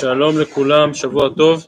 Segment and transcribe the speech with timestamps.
[0.00, 1.66] שלום לכולם, שבוע טוב.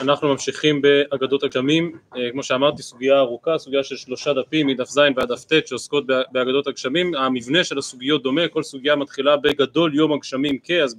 [0.00, 4.98] אנחנו ממשיכים באגדות הגשמים, אה, כמו שאמרתי סוגיה ארוכה, סוגיה של שלושה דפים מדף ז'
[5.16, 10.12] ועד דף ט' שעוסקות באגדות הגשמים, המבנה של הסוגיות דומה, כל סוגיה מתחילה בגדול יום
[10.12, 10.96] הגשמים כ, אז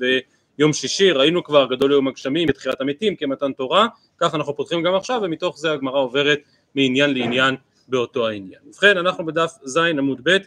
[0.57, 3.87] ביום שישי ראינו כבר גדול יום הגשמים בתחילת המתים כמתן תורה,
[4.17, 6.39] כך אנחנו פותחים גם עכשיו ומתוך זה הגמרא עוברת
[6.75, 7.55] מעניין לעניין
[7.87, 8.59] באותו העניין.
[8.67, 10.37] ובכן אנחנו בדף ז' עמוד ב'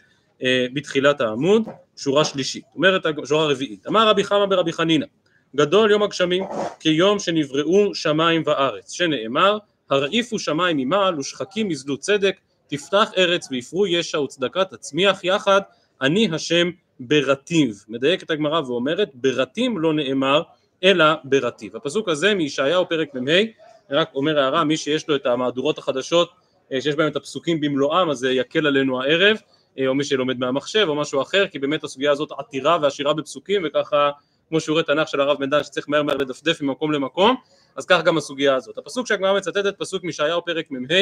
[0.43, 1.63] אה, בתחילת העמוד,
[1.97, 5.05] שורה שלישית, אומרת שורה רביעית, אמר רבי חמא ברבי חנינא
[5.55, 6.43] גדול יום הגשמים
[6.79, 9.57] כיום שנבראו שמיים וארץ, שנאמר
[9.89, 12.35] הרעיפו שמיים ממעל ושחקים מזלו צדק
[12.67, 15.61] תפתח ארץ ויפרו ישע וצדקה תצמיח יחד
[16.01, 16.69] אני השם
[16.99, 17.83] ברטיב.
[17.87, 20.41] מדייקת הגמרא ואומרת ברטים לא נאמר
[20.83, 21.75] אלא ברטיב.
[21.75, 23.41] הפסוק הזה מישעיהו פרק מ"ה,
[23.89, 26.29] רק אומר הערה מי שיש לו את המהדורות החדשות
[26.73, 29.37] אה, שיש בהם את הפסוקים במלואם אז זה יקל עלינו הערב
[29.79, 33.61] אה, או מי שלומד מהמחשב או משהו אחר כי באמת הסוגיה הזאת עתירה ועשירה בפסוקים
[33.65, 34.09] וככה
[34.51, 37.35] כמו שיעורי תנ"ך של הרב בן דן שצריך מהר מהר לדפדף ממקום למקום,
[37.75, 38.77] אז כך גם הסוגיה הזאת.
[38.77, 40.95] הפסוק שהגמרא מצטטת, פסוק מישעיהו פרק מ"ה,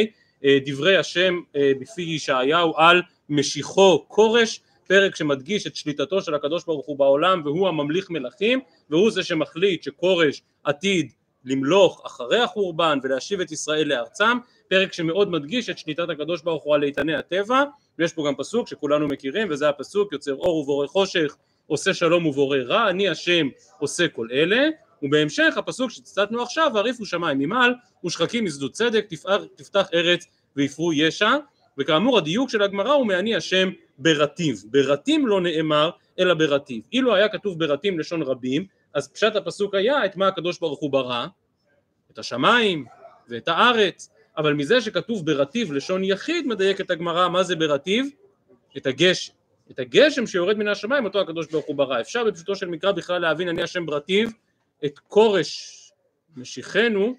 [0.45, 6.65] אה, דברי השם אה, בפי ישעיהו על משיחו כורש, פרק שמדגיש את שליטתו של הקדוש
[6.65, 8.59] ברוך הוא בעולם והוא הממליך מלכים
[8.89, 11.11] והוא זה שמחליט שכורש עתיד
[11.45, 14.37] למלוך אחרי החורבן ולהשיב את ישראל לארצם,
[14.67, 17.63] פרק שמאוד מדגיש את שליטת הקדוש ברוך הוא על איתני הטבע
[17.99, 21.35] ויש פה גם פסוק שכולנו מכירים וזה הפסוק יוצר אור ובורא חושך
[21.69, 23.47] עושה שלום ובורא רע, אני השם
[23.79, 24.69] עושה כל אלה,
[25.03, 27.73] ובהמשך הפסוק שציטטנו עכשיו, הריפו שמיים ממעל,
[28.05, 29.07] ושחקים משדות צדק,
[29.55, 30.25] תפתח ארץ
[30.55, 31.35] ויפרו ישע,
[31.77, 37.29] וכאמור הדיוק של הגמרא הוא מעני השם ברטיב, ברטים לא נאמר אלא ברטיב, אילו היה
[37.29, 41.27] כתוב ברטים לשון רבים, אז פשט הפסוק היה את מה הקדוש ברוך הוא ברא,
[42.11, 42.85] את השמיים
[43.29, 48.09] ואת הארץ, אבל מזה שכתוב ברטיב לשון יחיד מדייקת הגמרא מה זה ברטיב?
[48.77, 49.38] את הגשם
[49.71, 53.21] את הגשם שיורד מן השמיים אותו הקדוש ברוך הוא ברא אפשר בפשוטו של מקרא בכלל
[53.21, 54.31] להבין אני השם ברטיב
[54.85, 55.75] את כורש
[56.37, 57.15] משיחנו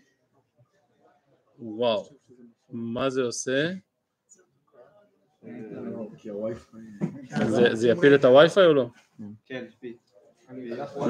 [1.58, 2.10] וואו
[2.70, 3.70] מה זה עושה?
[7.46, 8.86] זה, זה יפיל את הווי-פיי או לא?
[9.46, 9.64] כן,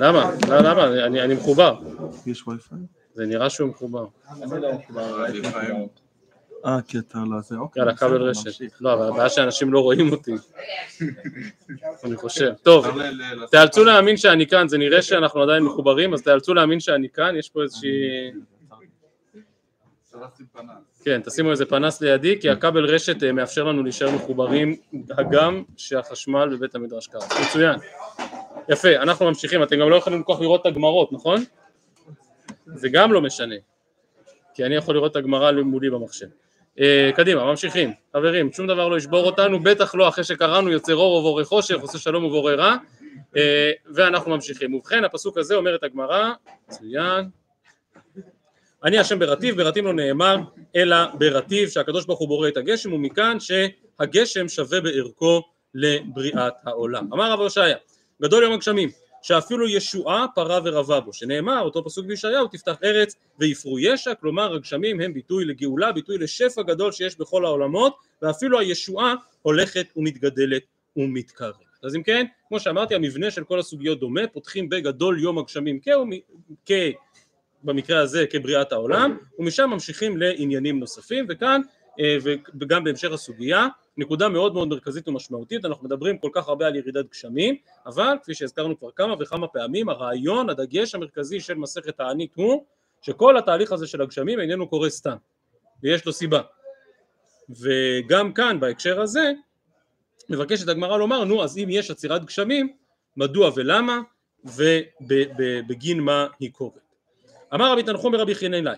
[0.00, 0.30] למה?
[0.48, 1.06] למה?
[1.06, 1.80] אני מחובר.
[2.26, 2.78] יש וי-פיי?
[3.14, 4.06] זה נראה שהוא מחובר.
[6.66, 7.81] אה, כי אתה לא זה, אוקיי.
[7.81, 8.50] יאללה, כבל רשת.
[8.81, 10.32] לא, אבל הבעיה שאנשים לא רואים אותי.
[12.04, 12.53] אני חושב.
[12.62, 12.87] טוב,
[13.50, 17.48] תאלצו להאמין שאני כאן, זה נראה שאנחנו עדיין מחוברים, אז תאלצו להאמין שאני כאן, יש
[17.48, 17.91] פה איזושהי...
[21.04, 24.77] כן, תשימו איזה פנס לידי, כי הכבל רשת אה, מאפשר לנו להישאר מחוברים,
[25.10, 27.27] הגם שהחשמל בבית המדרש קרה.
[27.42, 27.78] מצוין.
[28.69, 31.44] יפה, אנחנו ממשיכים, אתם גם לא יכולים כל כך לראות את הגמרות, נכון?
[32.66, 33.54] זה גם לא משנה,
[34.54, 36.27] כי אני יכול לראות את הגמרא מולי במחשב.
[36.80, 37.92] אה, קדימה, ממשיכים.
[38.12, 41.98] חברים, שום דבר לא ישבור אותנו, בטח לא אחרי שקראנו יוצר אור ובורא חושך, עושה
[41.98, 42.76] שלום ובורא רע,
[43.36, 44.74] אה, ואנחנו ממשיכים.
[44.74, 46.32] ובכן, הפסוק הזה אומר את הגמרא,
[46.68, 47.28] מצוין.
[48.84, 50.36] אני השם ברטיב, ברטיב לא נאמר,
[50.76, 55.42] אלא ברטיב, שהקדוש ברוך הוא בורא את הגשם, ומכאן שהגשם שווה בערכו
[55.74, 57.12] לבריאת העולם.
[57.12, 57.76] אמר רב הושעיה,
[58.22, 58.88] גדול יום הגשמים,
[59.22, 65.00] שאפילו ישועה פרה ורבה בו, שנאמר אותו פסוק בישעיהו תפתח ארץ ויפרו ישע, כלומר הגשמים
[65.00, 70.62] הם ביטוי לגאולה, ביטוי לשפע גדול שיש בכל העולמות, ואפילו הישועה הולכת ומתגדלת
[70.97, 71.70] ומתקרבת.
[71.82, 75.88] אז אם כן, כמו שאמרתי, המבנה של כל הסוגיות דומה, פותחים בגדול יום הגשמים כ...
[76.66, 76.72] כ...
[77.62, 81.60] במקרה הזה כבריאת העולם, ומשם ממשיכים לעניינים נוספים, וכאן
[82.00, 82.16] אה,
[82.60, 83.69] וגם בהמשך הסוגיה,
[84.00, 87.56] נקודה מאוד מאוד מרכזית ומשמעותית, אנחנו מדברים כל כך הרבה על ירידת גשמים,
[87.86, 92.64] אבל כפי שהזכרנו כבר כמה וכמה פעמים, הרעיון, הדגש המרכזי של מסכת תענית הוא
[93.02, 95.16] שכל התהליך הזה של הגשמים איננו קורה סתם,
[95.82, 96.40] ויש לו סיבה.
[97.50, 99.32] וגם כאן בהקשר הזה
[100.30, 102.72] מבקשת הגמרא לומר נו אז אם יש עצירת גשמים
[103.16, 104.00] מדוע ולמה
[104.44, 106.82] ובגין מה היא קורית.
[107.54, 108.70] אמר רבי תנחום ברבי חינני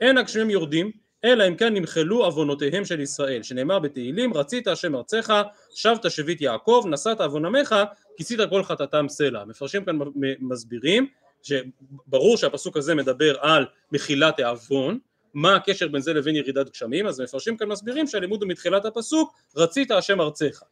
[0.00, 0.90] אין הגשמים יורדים
[1.24, 5.34] אלא אם כן נמחלו עוונותיהם של ישראל, שנאמר בתהילים רצית השם ארצך,
[5.74, 7.74] שבת שביט יעקב, נשאת עוון עמך,
[8.16, 9.44] כיסית כל חטאתם סלע.
[9.44, 9.98] מפרשים כאן
[10.40, 11.06] מסבירים
[11.42, 14.98] שברור שהפסוק הזה מדבר על מחילת העוון,
[15.34, 19.32] מה הקשר בין זה לבין ירידת גשמים, אז מפרשים כאן מסבירים שהלימוד הוא מתחילת הפסוק
[19.56, 20.62] רצית השם ארצך.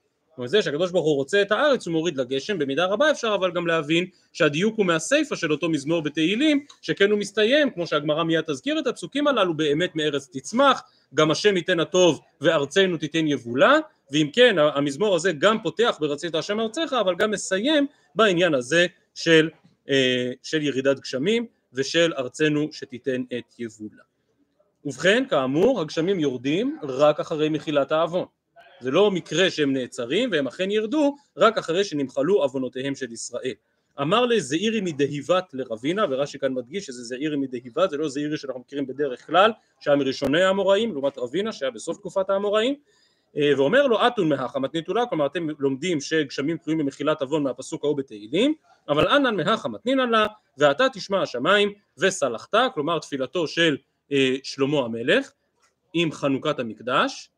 [0.46, 3.66] זה שהקדוש ברוך הוא רוצה את הארץ הוא מוריד לגשם במידה רבה אפשר אבל גם
[3.66, 8.78] להבין שהדיוק הוא מהסיפא של אותו מזמור בתהילים שכן הוא מסתיים כמו שהגמרא מיד תזכיר
[8.78, 10.82] את הפסוקים הללו באמת מארץ תצמח
[11.14, 13.78] גם השם ייתן הטוב וארצנו תיתן יבולה
[14.12, 19.50] ואם כן המזמור הזה גם פותח ברצית השם ארצך אבל גם מסיים בעניין הזה של,
[19.88, 24.02] אה, של ירידת גשמים ושל ארצנו שתיתן את יבולה.
[24.84, 28.24] ובכן כאמור הגשמים יורדים רק אחרי מחילת העוון
[28.80, 33.54] זה לא מקרה שהם נעצרים והם אכן ירדו רק אחרי שנמחלו עוונותיהם של ישראל.
[34.00, 38.86] אמר לזעירי מדהיבת לרבינה, ורש"י כאן מדגיש שזה זעירי מדהיבת, זה לא זעירי שאנחנו מכירים
[38.86, 42.74] בדרך כלל, שהיה מראשוני האמוראים, לעומת רבינה שהיה בסוף תקופת האמוראים,
[43.36, 47.84] אה, ואומר לו אתון מהכה מתנית לה, כלומר אתם לומדים שגשמים תלויים במחילת עוון מהפסוק
[47.84, 48.54] ההוא בתהילים,
[48.88, 50.26] אבל אנן מהכה מתנינן לה,
[50.58, 53.76] ואתה תשמע השמיים וסלחת, כלומר תפילתו של
[54.12, 55.32] אה, שלמה המלך,
[55.92, 57.30] עם חנוכת המקדש,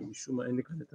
[0.00, 0.94] משום מה אין לי כאן את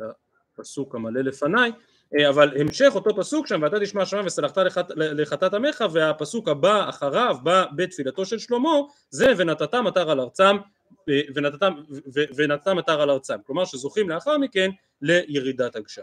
[0.60, 1.72] הפסוק המלא לפניי,
[2.20, 4.58] אה, אבל המשך אותו פסוק שם ואתה תשמע שמיים וסלחת
[4.96, 8.70] לחטאת עמך והפסוק הבא אחריו בא בתפילתו של שלמה
[9.10, 10.58] זה ונתת מטר על ארצם
[11.10, 11.22] אה,
[12.36, 14.70] ונתת מטר על ארצם כלומר שזוכים לאחר מכן
[15.02, 16.02] לירידת הגשם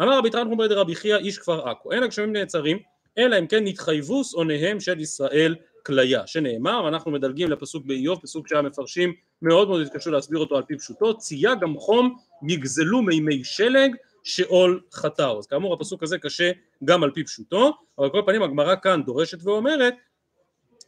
[0.00, 2.78] אמר רבי טרנחום ברד רבי חייא איש כפר עכו אין הגשמים נעצרים
[3.18, 9.12] אלא אם כן נתחייבו שונאיהם של ישראל כליה שנאמר ואנחנו מדלגים לפסוק באיוב פסוק שהמפרשים
[9.42, 12.16] מאוד מאוד התקשו להסביר אותו על פי פשוטו צייה גם חום
[12.48, 13.94] יגזלו מימי שלג
[14.24, 15.38] שאול חטאו.
[15.38, 16.50] אז כאמור הפסוק הזה קשה
[16.84, 19.94] גם על פי פשוטו, אבל כל פנים הגמרא כאן דורשת ואומרת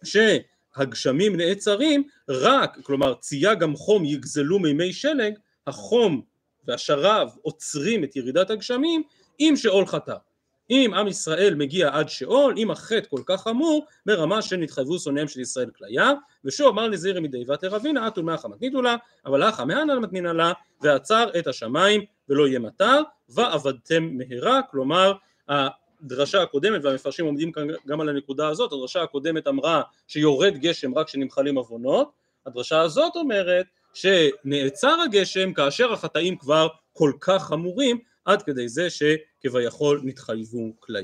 [0.04, 5.32] שהגשמים נעצרים רק, כלומר צייה גם חום יגזלו מימי שלג,
[5.66, 6.22] החום
[6.66, 9.02] והשרב עוצרים את ירידת הגשמים
[9.38, 10.14] עם שאול חטא.
[10.70, 15.40] אם עם ישראל מגיע עד שאול, אם החטא כל כך חמור, ברמה שנתחייבו שונאיהם של
[15.40, 16.12] ישראל כליה,
[16.44, 21.28] ושוב אמר לזירי מדיבת רבינה, אתו מאחה מתניתו לה, אבל אחא מהנא מתנינא לה, ועצר
[21.38, 25.12] את השמיים ולא יהיה מטר, ועבדתם מהרה, כלומר
[25.48, 31.06] הדרשה הקודמת, והמפרשים עומדים כאן גם על הנקודה הזאת, הדרשה הקודמת אמרה שיורד גשם רק
[31.06, 32.10] כשנמחלים עוונות,
[32.46, 38.90] הדרשה הזאת אומרת שנעצר הגשם כאשר החטאים כבר כל כך חמורים עד כדי זה
[39.42, 41.02] שכביכול נתחייבו כליה.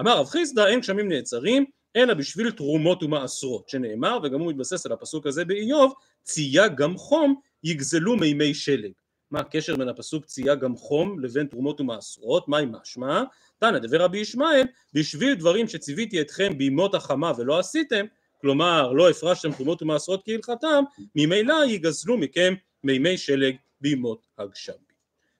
[0.00, 1.64] אמר רב חיסדא אין גשמים נעצרים
[1.96, 5.92] אלא בשביל תרומות ומעשרות שנאמר וגם הוא מתבסס על הפסוק הזה באיוב
[6.22, 8.92] צייה גם חום יגזלו מימי שלג
[9.30, 12.48] מה הקשר בין הפסוק צייה גם חום לבין תרומות ומעשרות?
[12.48, 13.22] מהי משמע?
[13.58, 18.06] תנא דבר רבי ישמעאל בשביל דברים שציוויתי אתכם בימות החמה ולא עשיתם
[18.40, 20.84] כלומר לא הפרשתם תרומות ומעשרות כהלכתם
[21.14, 24.85] ממילא יגזלו מכם מימי שלג בימות הגשם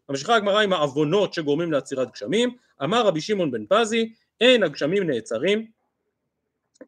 [0.09, 5.67] ממשיכה הגמרא עם העוונות שגורמים לעצירת גשמים, אמר רבי שמעון בן פזי, אין הגשמים נעצרים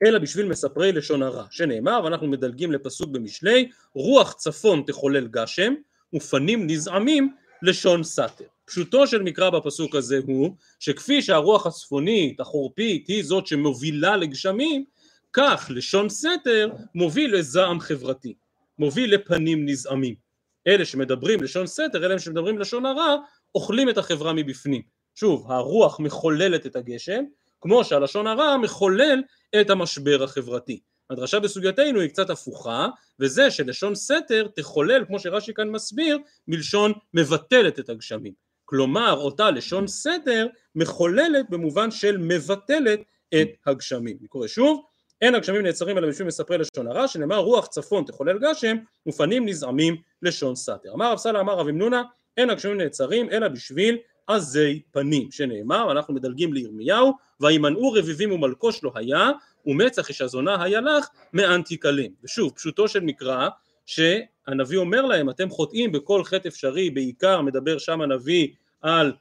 [0.07, 5.75] אלא בשביל מספרי לשון הרע, שנאמר, ואנחנו מדלגים לפסוק במשלי, רוח צפון תחולל גשם,
[6.15, 8.45] ופנים נזעמים לשון סתר.
[8.65, 14.85] פשוטו של מקרא בפסוק הזה הוא, שכפי שהרוח הצפונית, החורפית, היא זאת שמובילה לגשמים,
[15.33, 18.35] כך לשון סתר מוביל לזעם חברתי,
[18.79, 20.28] מוביל לפנים נזעמים.
[20.67, 23.17] אלה שמדברים לשון סתר, אלה שמדברים לשון הרע,
[23.55, 24.83] אוכלים את החברה מבפנים.
[25.15, 27.25] שוב, הרוח מחוללת את הגשם,
[27.61, 29.23] כמו שהלשון הרע מחולל
[29.61, 30.81] את המשבר החברתי.
[31.11, 32.89] הדרשה בסוגייתנו היא קצת הפוכה,
[33.21, 36.19] וזה שלשון סתר תחולל, כמו שרש"י כאן מסביר,
[36.49, 38.33] מלשון מבטלת את הגשמים.
[38.65, 43.01] כלומר, אותה לשון סתר מחוללת במובן של מבטלת
[43.35, 44.17] את הגשמים.
[44.21, 44.85] אני קורא שוב,
[45.23, 48.77] אין הגשמים נעצרים אלא בשביל מספרי לשון הרע, שנאמר רוח צפון תחולל גשם
[49.09, 50.93] ופנים נזעמים לשון סתר.
[50.95, 52.03] אמר רב סלע אמר רב אמנונה
[52.37, 58.93] אין הגשמים נעצרים אלא בשביל עזי פנים, שנאמר אנחנו מדלגים לירמיהו וימנעו רביבים ומלקוש לא
[58.95, 59.31] היה
[59.67, 62.13] ומצח איש הזונה היה לך מאנטיקלים.
[62.25, 63.49] ושוב פשוטו של מקרא
[63.87, 68.49] שהנביא אומר להם אתם חוטאים בכל חטא אפשרי בעיקר מדבר שם הנביא
[68.81, 69.13] על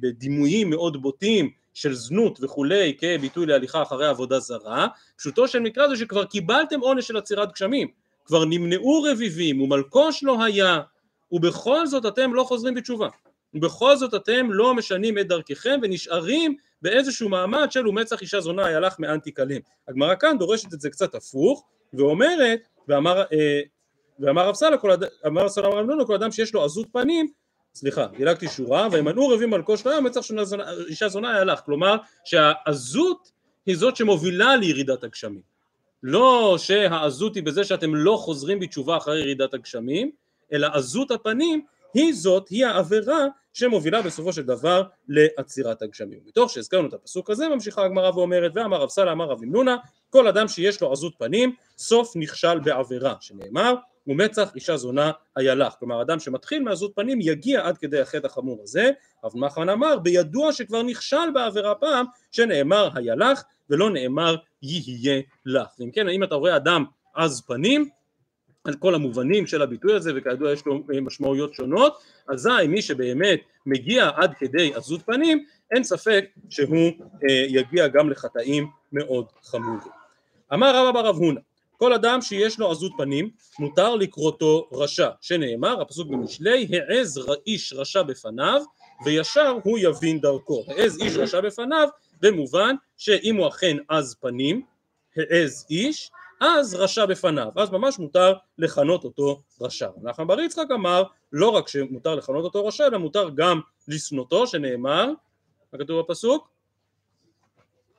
[0.00, 5.96] בדימויים מאוד בוטים של זנות וכולי כביטוי להליכה אחרי עבודה זרה, פשוטו של מקרא זה
[5.96, 7.88] שכבר קיבלתם עונש של עצירת גשמים,
[8.24, 10.80] כבר נמנעו רביבים ומלקוש לא היה,
[11.32, 13.08] ובכל זאת אתם לא חוזרים בתשובה,
[13.54, 18.80] ובכל זאת אתם לא משנים את דרככם ונשארים באיזשהו מעמד של ומצח אישה זונה היה
[18.80, 19.60] לך מאנטי קלים.
[19.88, 23.60] הגמרא כאן דורשת את זה קצת הפוך, ואומרת, ואמר, אה,
[24.22, 24.76] רב סלע,
[25.26, 27.28] אמר רב סלע אמר כל אדם שיש לו עזות פנים
[27.74, 30.20] סליחה, דילגתי שורה, וימנעו רבים על כושר היום, מצח
[30.88, 33.32] אישה זונה לך, כלומר שהעזות
[33.66, 35.42] היא זאת שמובילה לירידת הגשמים.
[36.02, 40.10] לא שהעזות היא בזה שאתם לא חוזרים בתשובה אחרי ירידת הגשמים,
[40.52, 46.18] אלא עזות הפנים היא זאת, היא העבירה שמובילה בסופו של דבר לעצירת הגשמים.
[46.26, 49.76] מתוך שהזכרנו את הפסוק הזה, ממשיכה הגמרא ואומרת, ואמר רב סלע אמר רב אמנונה,
[50.10, 53.74] כל אדם שיש לו עזות פנים, סוף נכשל בעבירה, שנאמר
[54.10, 55.74] ומצח אישה זונה היה לך.
[55.78, 58.90] כלומר אדם שמתחיל מעזות פנים יגיע עד כדי החטא החמור הזה.
[59.24, 65.68] רב נחמן אמר בידוע שכבר נכשל בעבירה פעם שנאמר היה לך ולא נאמר יהיה לך.
[65.80, 67.88] ואם כן האם אתה רואה אדם עז פנים
[68.64, 71.98] על כל המובנים של הביטוי הזה וכידוע יש לו משמעויות שונות
[72.28, 76.90] אזי מי שבאמת מגיע עד כדי עזות פנים אין ספק שהוא
[77.28, 79.92] אה, יגיע גם לחטאים מאוד חמורים.
[80.52, 81.40] אמר רבא בר הונא
[81.80, 88.02] כל אדם שיש לו עזות פנים מותר לקרותו רשע שנאמר הפסוק במשלי העז איש רשע
[88.02, 88.62] בפניו
[89.04, 90.64] וישר הוא יבין דרכו.
[90.68, 91.88] העז איש רשע בפניו
[92.20, 94.62] במובן שאם הוא אכן עז פנים,
[95.16, 96.10] העז איש,
[96.40, 99.88] אז רשע בפניו, אז ממש מותר לכנות אותו רשע.
[100.02, 105.06] נחמן בר יצחק אמר לא רק שמותר לכנות אותו רשע, אלא מותר גם לשנותו, שנאמר,
[105.72, 106.48] מה כתוב בפסוק?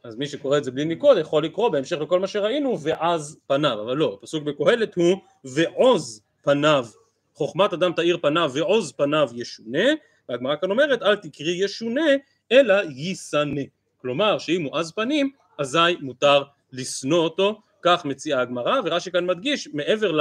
[0.03, 3.81] אז מי שקורא את זה בלי ניקוד יכול לקרוא בהמשך לכל מה שראינו ועז פניו,
[3.81, 6.85] אבל לא, הפסוק בקהלת הוא ועוז פניו,
[7.33, 9.83] חוכמת אדם תאיר פניו ועוז פניו ישונה,
[10.29, 12.05] והגמרא כאן אומרת אל תקרי ישונה
[12.51, 13.61] אלא יישנא,
[14.01, 19.67] כלומר שאם הוא עז פנים אזי מותר לשנוא אותו, כך מציעה הגמרא ורש"י כאן מדגיש
[19.73, 20.11] מעבר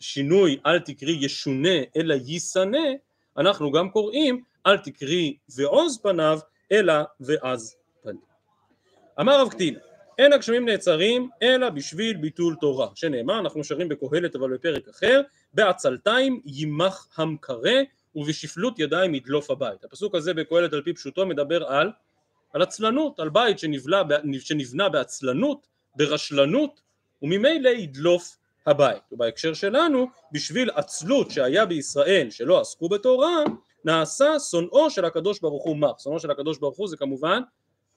[0.00, 2.88] לשינוי אל תקרי ישונה אלא יישנא
[3.36, 6.38] אנחנו גם קוראים אל תקרי ועוז פניו
[6.72, 7.79] אלא ועז
[9.20, 9.74] אמר רב קטין
[10.18, 15.20] אין הגשמים נעצרים אלא בשביל ביטול תורה שנאמר אנחנו שרים בקהלת אבל בפרק אחר
[15.54, 17.72] בעצלתיים יימח המקרה
[18.14, 21.90] ובשפלות ידיים ידלוף הבית הפסוק הזה בקהלת על פי פשוטו מדבר על
[22.52, 24.02] על עצלנות על בית שנבלה,
[24.40, 26.80] שנבנה בעצלנות ברשלנות
[27.22, 28.36] וממילא ידלוף
[28.66, 29.02] הבית.
[29.12, 33.44] ובהקשר שלנו בשביל עצלות שהיה בישראל שלא עסקו בתורה
[33.84, 35.98] נעשה שונאו של הקדוש ברוך הוא מח.
[35.98, 37.42] שונאו של הקדוש ברוך הוא זה כמובן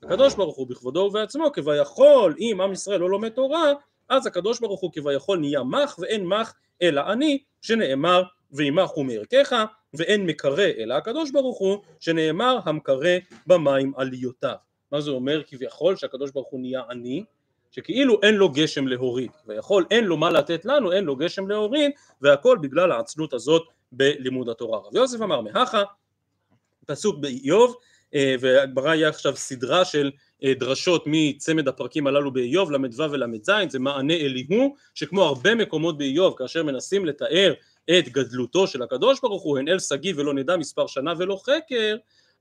[0.06, 3.72] הקדוש ברוך הוא בכבודו ובעצמו כביכול אם עם ישראל לא לומד תורה
[4.10, 9.64] אז הקדוש ברוך הוא כביכול נהיה מח ואין מח אלא אני שנאמר וימח הוא מערכך
[9.94, 13.18] ואין מקרא אלא הקדוש ברוך הוא שנאמר המקרא
[13.48, 14.56] במים עליותיו
[14.94, 15.42] מה זה אומר?
[15.48, 17.24] כביכול שהקדוש ברוך הוא נהיה עני
[17.72, 19.32] שכאילו אין לו גשם להוריד.
[19.48, 21.92] ויכול אין לו מה לתת לנו אין לו גשם להוריד
[22.22, 24.80] והכל בגלל העצלות הזאת בלימוד התורה.
[24.80, 25.84] רב יוסף אמר מהכה
[26.86, 27.76] פסוק באיוב
[28.40, 30.12] והגמרא יהיה עכשיו סדרה של
[30.44, 36.36] אה, דרשות מצמד הפרקים הללו באיוב ל"ו ול"ז זה מענה אליהו שכמו הרבה מקומות באיוב
[36.38, 37.54] כאשר מנסים לתאר
[38.00, 41.96] את גדלותו של הקדוש ברוך הוא הן אל שגיא ולא נדע מספר שנה ולא חקר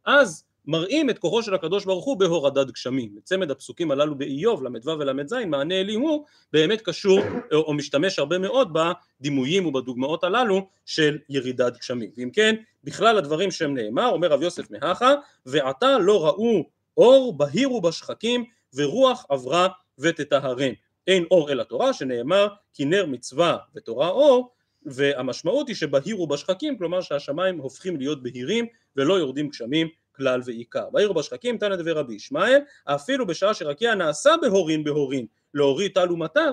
[0.07, 3.19] אז מראים את כוחו של הקדוש ברוך הוא בהורדת גשמים.
[3.25, 7.21] צמד הפסוקים הללו באיוב ל"ו ול"ז מענה אליהו באמת קשור
[7.53, 12.11] או משתמש הרבה מאוד בדימויים ובדוגמאות הללו של ירידת גשמים.
[12.17, 12.55] ואם כן
[12.85, 15.15] בכלל הדברים שהם נאמר אומר רב יוסף מהכה
[15.47, 16.65] ועתה לא ראו
[16.97, 20.73] אור בהירו בשחקים ורוח עברה ותטהרם.
[21.07, 24.51] אין אור אלא תורה שנאמר כי נר מצווה ותורה אור
[24.87, 28.67] והמשמעות היא שבהירו בשחקים כלומר שהשמיים הופכים להיות בהירים
[28.97, 30.91] ולא יורדים גשמים כלל ועיקר.
[30.91, 36.53] בעיר בשחקים תנא דבר רבי ישמעאל אפילו בשעה שרקיע נעשה בהורין בהורין להוריד טל ומטר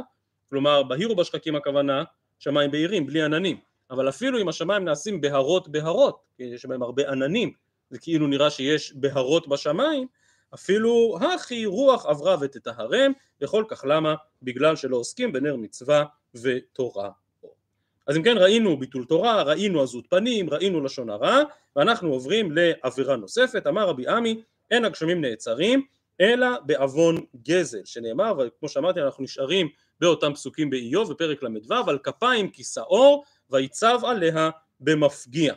[0.49, 2.03] כלומר בהיר ובשחקים הכוונה
[2.39, 3.57] שמיים בהירים בלי עננים.
[3.91, 7.53] אבל אפילו אם השמיים נעשים בהרות בהרות כי יש בהם הרבה עננים
[7.89, 10.07] זה כאילו נראה שיש בהרות בשמיים
[10.53, 13.11] אפילו הכי רוח עברה ותטהרם
[13.41, 14.15] וכל כך למה?
[14.43, 17.09] בגלל שלא עוסקים בנר מצווה ותורה
[18.09, 21.43] אז אם כן ראינו ביטול תורה, ראינו עזות פנים, ראינו לשון הרע,
[21.75, 25.85] ואנחנו עוברים לעבירה נוספת, אמר רבי עמי אין הגשמים נעצרים
[26.21, 32.49] אלא בעוון גזל, שנאמר, וכמו שאמרתי אנחנו נשארים באותם פסוקים באיוב בפרק ל"ו, על כפיים
[32.49, 34.49] כיסאור ויצב עליה
[34.79, 35.53] במפגיע.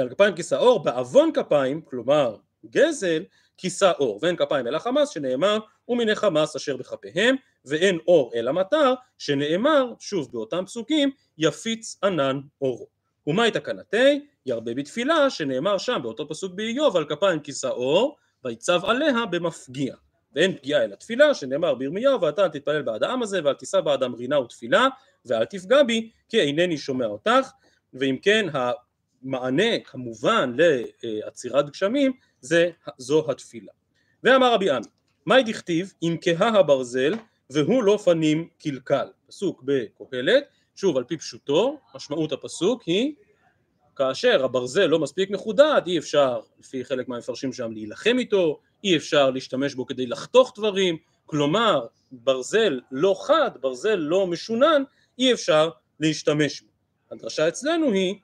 [0.00, 2.36] על כפיים כיסאור, בעוון כפיים, כלומר
[2.70, 3.22] גזל,
[3.58, 5.58] כיסה אור, ואין כפיים אלא חמאס, שנאמר
[5.88, 12.86] ומיני חמאס אשר בכפיהם, ואין אור אלא מטר, שנאמר, שוב באותם פסוקים, יפיץ ענן אורו.
[13.26, 14.26] ומהי תקנתי?
[14.46, 19.94] ירבה בתפילה, שנאמר שם באותו פסוק באיוב, על כפיים כיסה אור, ויצב עליה במפגיע.
[20.34, 24.14] ואין פגיעה אלא תפילה, שנאמר בירמיהו, ואתה אל תתפלל בעד העם הזה, ואל תישא בעדם
[24.14, 24.88] רינה ותפילה,
[25.24, 27.50] ואל תפגע בי, כי אינני שומע אותך.
[27.94, 30.56] ואם כן, המענה כמובן
[31.02, 32.12] לעצירת גשמים,
[32.46, 33.72] זה, זו התפילה.
[34.24, 34.86] ואמר רבי עמי,
[35.26, 37.14] מהי דכתיב אם כהה הברזל
[37.50, 40.44] והוא לא פנים קלקל, פסוק בקהלת,
[40.76, 43.14] שוב על פי פשוטו, משמעות הפסוק היא
[43.96, 49.30] כאשר הברזל לא מספיק מחודד אי אפשר לפי חלק מהמפרשים שם להילחם איתו, אי אפשר
[49.30, 54.82] להשתמש בו כדי לחתוך דברים, כלומר ברזל לא חד, ברזל לא משונן,
[55.18, 56.68] אי אפשר להשתמש בו.
[57.10, 58.14] הדרשה אצלנו היא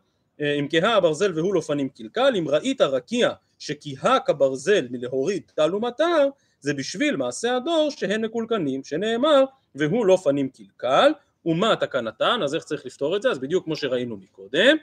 [0.41, 3.31] אם כהה הברזל והוא לא פנים קלקל, אם ראית רקיע
[3.63, 5.43] שכיהה כברזל מלהוריד
[5.73, 6.29] ומטר,
[6.61, 11.13] זה בשביל מעשה הדור שהן מקולקנים, שנאמר והוא לא פנים קלקל,
[11.47, 13.31] ומה תקנתן, אז איך צריך לפתור את זה?
[13.31, 14.77] אז בדיוק כמו שראינו מקודם,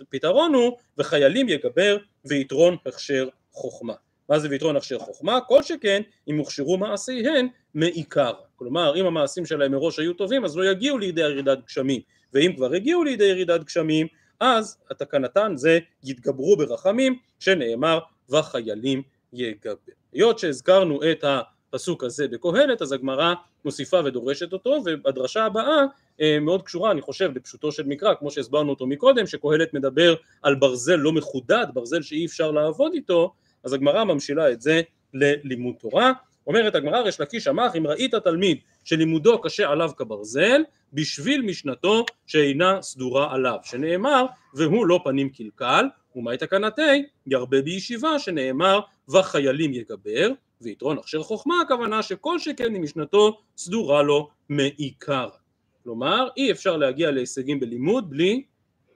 [0.00, 3.94] הפתרון הוא וחיילים יגבר ויתרון הכשר חוכמה.
[4.28, 5.40] מה זה ויתרון הכשר חוכמה?
[5.40, 8.32] כל שכן אם הוכשרו מעשיהן מעיקר.
[8.56, 12.00] כלומר אם המעשים שלהם מראש היו טובים אז לא יגיעו לידי ירידת גשמים,
[12.34, 14.06] ואם כבר הגיעו לידי ירידת גשמים
[14.40, 17.98] אז התקנתן זה יתגברו ברחמים שנאמר
[18.30, 19.74] וחיילים יגבר.
[20.12, 25.84] היות שהזכרנו את הפסוק הזה בקהלת, אז הגמרא מוסיפה ודורשת אותו, והדרשה הבאה
[26.20, 30.54] אה, מאוד קשורה, אני חושב, לפשוטו של מקרא, כמו שהסברנו אותו מקודם, שקהלת מדבר על
[30.54, 33.32] ברזל לא מחודד, ברזל שאי אפשר לעבוד איתו,
[33.64, 34.80] אז הגמרא ממשילה את זה
[35.14, 36.12] ללימוד תורה.
[36.46, 42.82] אומרת הגמרא ריש לקיש אמר אם ראית תלמיד שלימודו קשה עליו כברזל בשביל משנתו שאינה
[42.82, 45.84] סדורה עליו שנאמר והוא לא פנים קלקל
[46.16, 50.30] ומאי תקנתי ירבה בישיבה שנאמר וחיילים יגבר
[50.60, 55.28] ויתרון הכשר חוכמה הכוונה שכל שכן אם משנתו סדורה לו מעיקר.
[55.84, 58.42] כלומר אי אפשר להגיע להישגים בלימוד בלי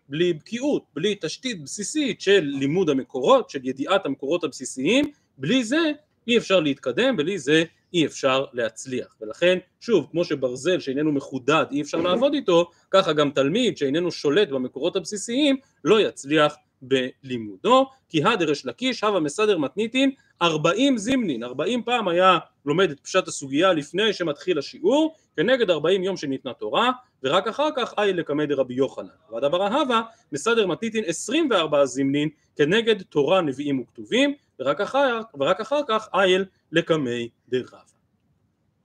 [0.08, 5.04] בלי בקיאות, בלי תשתית בסיסית של לימוד המקורות, של ידיעת המקורות הבסיסיים,
[5.38, 5.92] בלי זה
[6.28, 9.16] אי אפשר להתקדם, בלי זה אי אפשר להצליח.
[9.20, 14.48] ולכן, שוב, כמו שברזל שאיננו מחודד אי אפשר לעבוד איתו, ככה גם תלמיד שאיננו שולט
[14.48, 20.10] במקורות הבסיסיים לא יצליח בלימודו, כי הדרש לקיש הווה מסדר מתניתין
[20.42, 26.16] ארבעים זימנין, ארבעים פעם היה לומד את פשט הסוגיה לפני שמתחיל השיעור, כנגד ארבעים יום
[26.16, 26.90] שניתנה תורה,
[27.22, 29.08] ורק אחר כך אי לקמא דרבי יוחנן.
[29.30, 30.66] והדבר ההווה מסדר
[31.06, 37.78] עשרים וארבעה זימנין כנגד תורה נביאים וכתובים, ורק אחר, ורק אחר כך אייל לקמי דרבה.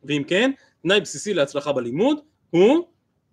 [0.03, 0.51] ואם כן,
[0.81, 2.85] תנאי בסיסי להצלחה בלימוד הוא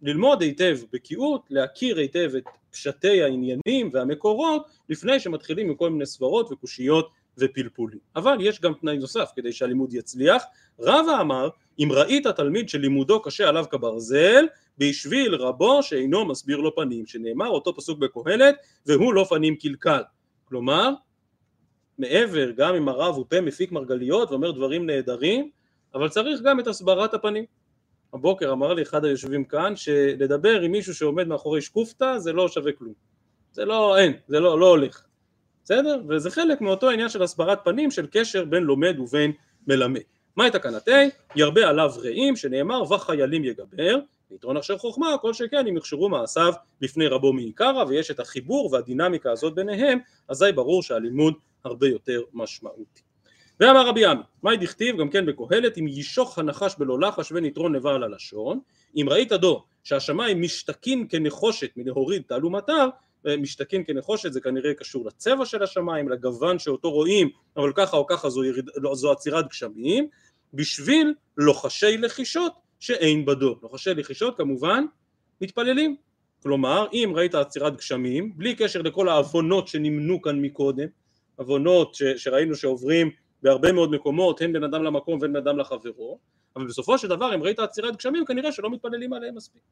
[0.02, 6.52] ללמוד היטב בקיאות, להכיר היטב את פשטי העניינים והמקורות לפני שמתחילים עם כל מיני סברות
[6.52, 7.98] וקושיות ופלפולים.
[8.16, 10.42] אבל יש גם תנאי נוסף כדי שהלימוד יצליח.
[10.80, 14.46] רבא אמר אם ראית תלמיד שלימודו קשה עליו כברזל
[14.78, 20.02] בשביל רבו שאינו מסביר לו פנים שנאמר אותו פסוק בקהלת והוא לא פנים קלקל
[20.44, 20.90] כלומר
[21.98, 25.50] מעבר גם אם הרב הוא פה מפיק מרגליות ואומר דברים נהדרים
[25.94, 27.44] אבל צריך גם את הסברת הפנים
[28.12, 32.72] הבוקר אמר לי אחד היושבים כאן שלדבר עם מישהו שעומד מאחורי שקופטה זה לא שווה
[32.72, 32.94] כלום
[33.52, 35.05] זה לא, אין, זה לא, לא הולך
[35.66, 36.00] בסדר?
[36.08, 39.32] וזה חלק מאותו עניין של הסברת פנים של קשר בין לומד ובין
[39.66, 40.00] מלמד
[40.36, 41.10] מהי תקנתי?
[41.36, 43.98] ירבה עליו רעים שנאמר וחיילים יגבר
[44.30, 49.32] ויתרון אשר חוכמה כל שכן אם יכשרו מעשיו בפני רבו מעיקרא ויש את החיבור והדינמיקה
[49.32, 53.00] הזאת ביניהם אזי ברור שהלימוד הרבה יותר משמעותי.
[53.60, 58.02] ואמר רבי עמי, מאי דכתיב גם כן בקהלת אם יישוך הנחש בלא לחש ונתרון נבל
[58.02, 58.60] הלשון
[58.96, 62.88] אם ראית דור שהשמיים משתקין כנחושת מלהוריד תעלומתיו
[63.38, 68.30] משתקין כנחושת זה כנראה קשור לצבע של השמיים לגוון שאותו רואים אבל ככה או ככה
[68.30, 70.08] זו, יריד, לא, זו עצירת גשמים
[70.54, 74.84] בשביל לוחשי לחישות שאין בדור לוחשי לחישות כמובן
[75.40, 75.96] מתפללים.
[76.42, 80.86] כלומר אם ראית עצירת גשמים בלי קשר לכל העוונות שנמנו כאן מקודם
[81.36, 83.10] עוונות ש, שראינו שעוברים
[83.42, 86.18] בהרבה מאוד מקומות הן בין אדם למקום והן בין אדם לחברו
[86.56, 89.62] אבל בסופו של דבר אם ראית עצירת גשמים כנראה שלא מתפללים עליהם מספיק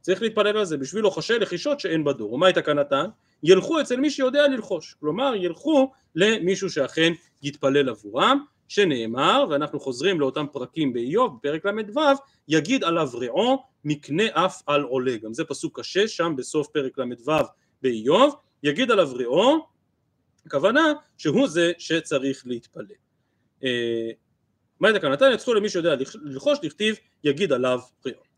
[0.00, 3.06] צריך להתפלל על זה בשביל לוחשי לחישות שאין בדור ומה הייתה תקנתן?
[3.42, 10.46] ילכו אצל מי שיודע ללחוש כלומר ילכו למישהו שאכן יתפלל עבורם שנאמר ואנחנו חוזרים לאותם
[10.52, 12.00] פרקים באיוב בפרק ל"ו
[12.48, 17.32] יגיד עליו רעו מקנה אף על עולה גם זה פסוק קשה שם בסוף פרק ל"ו
[17.82, 19.66] באיוב יגיד עליו רעו
[20.46, 22.84] הכוונה שהוא זה שצריך להתפלל.
[23.64, 24.10] אה,
[24.80, 25.26] מה את הכוונתה?
[25.34, 28.29] יצחו למי שיודע ללחוש לכתיב יגיד עליו פריון.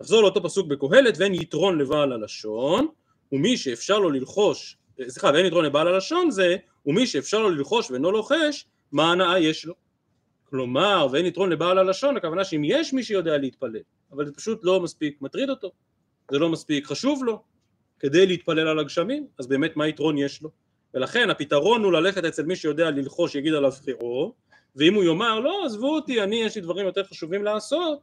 [0.00, 2.88] נחזור לאותו פסוק בקהלת ואין יתרון לבעל הלשון
[3.32, 7.90] ומי שאפשר לו ללחוש אה, סליחה ואין יתרון לבעל הלשון זה ומי שאפשר לו ללחוש
[7.90, 9.74] ואינו לוחש מה הנאה יש לו?
[10.50, 13.80] כלומר ואין יתרון לבעל הלשון הכוונה שאם יש מי שיודע להתפלל
[14.12, 15.70] אבל זה פשוט לא מספיק מטריד אותו
[16.30, 17.42] זה לא מספיק חשוב לו
[17.98, 20.50] כדי להתפלל על הגשמים אז באמת מה יתרון יש לו?
[20.94, 24.34] ולכן הפתרון הוא ללכת אצל מי שיודע ללחוש יגיד עליו חירו
[24.76, 27.98] ואם הוא יאמר לא עזבו אותי אני יש לי דברים יותר חשובים לעשות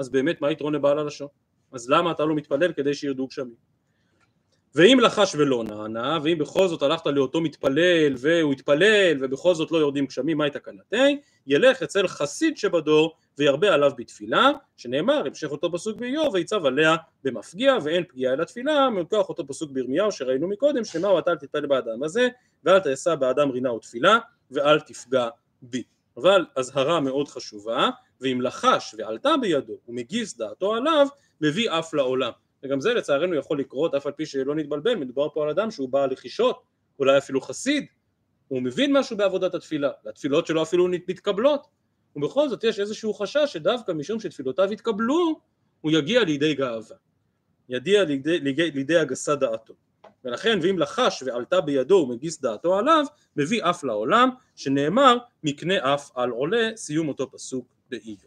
[0.00, 1.28] אז באמת מה היתרון לבעל הלשון?
[1.72, 3.70] אז למה אתה לא מתפלל כדי שירדו גשמים?
[4.74, 9.78] ואם לחש ולא נענה ואם בכל זאת הלכת לאותו מתפלל והוא התפלל ובכל זאת לא
[9.78, 15.98] יורדים גשמים מה תקנתי ילך אצל חסיד שבדור וירבה עליו בתפילה שנאמר המשך אותו פסוק
[15.98, 21.14] באיוב ויצב עליה במפגיע ואין פגיעה אל התפילה מכוח אותו פסוק בירמיהו שראינו מקודם שנאמר
[21.14, 22.28] ואתה אל תתפלל באדם הזה
[22.64, 24.18] ואל תעשה באדם רינה ותפילה
[24.50, 25.28] ואל תפגע
[25.62, 25.82] בי.
[26.16, 31.06] אבל אזהרה מאוד חשובה ואם לחש ועלתה בידו ומגיס דעתו עליו
[31.40, 32.30] מביא אף לעולם.
[32.62, 35.88] וגם זה לצערנו יכול לקרות אף על פי שלא נתבלבל מדובר פה על אדם שהוא
[35.88, 36.62] בעל לחישות
[36.98, 37.86] אולי אפילו חסיד.
[38.48, 41.66] הוא מבין משהו בעבודת התפילה והתפילות שלו אפילו מתקבלות.
[42.16, 45.40] ובכל זאת יש איזשהו חשש שדווקא משום שתפילותיו יתקבלו
[45.80, 46.96] הוא יגיע לידי גאווה.
[47.68, 49.74] יגיע לידי, לידי, לידי הגסה דעתו.
[50.24, 53.04] ולכן ואם לחש ועלתה בידו ומגיס דעתו עליו
[53.36, 58.18] מביא אף לעולם שנאמר מקנה אף על עולה סיום אותו פסוק באיוב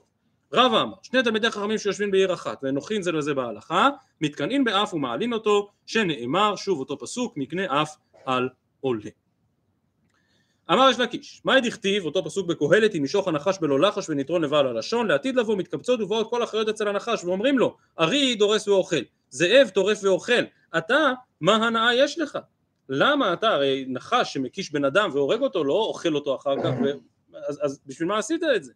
[0.53, 3.89] רבא אמר שני תלמידי חכמים שיושבים בעיר אחת ונוחין זה לזה בהלכה
[4.21, 7.95] מתקנאים באף ומעלין אותו שנאמר שוב אותו פסוק מקנה אף
[8.25, 8.49] על
[8.81, 9.09] עולה
[10.71, 14.67] אמר יש לקיש, מאי דכתיב, אותו פסוק בקהלת, אם ישוך הנחש בלא לחש ונתרון לבעל
[14.67, 19.69] הלשון, לעתיד לבוא מתקבצות ובאות כל החיות אצל הנחש, ואומרים לו, ארי דורס ואוכל, זאב
[19.69, 20.43] טורף ואוכל,
[20.77, 22.37] אתה, מה הנאה יש לך?
[22.89, 26.91] למה אתה, הרי נחש שמקיש בן אדם והורג אותו, לא אוכל אותו אחר כך, ו...
[27.47, 28.73] אז, אז בשביל מה עשית את זה?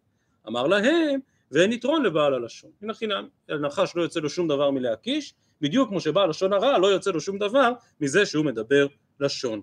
[0.48, 1.20] אמר להם,
[1.52, 2.70] ואין יתרון לבעל הלשון.
[2.82, 6.86] הנה חינם, נחש לא יוצא לו שום דבר מלהקיש, בדיוק כמו שבעל לשון הרע לא
[6.86, 8.86] יוצא לו שום דבר מזה שהוא מדבר
[9.20, 9.60] לשון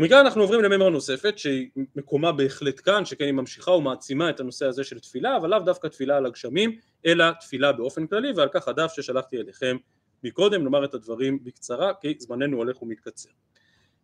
[0.00, 4.66] ומכאן אנחנו עוברים למימר נוספת שהיא מקומה בהחלט כאן, שכן היא ממשיכה ומעצימה את הנושא
[4.66, 8.68] הזה של תפילה, אבל לאו דווקא תפילה על הגשמים, אלא תפילה באופן כללי, ועל כך
[8.68, 9.76] הדף ששלחתי אליכם
[10.24, 13.28] מקודם, נאמר את הדברים בקצרה, כי זמננו הולך ומתקצר.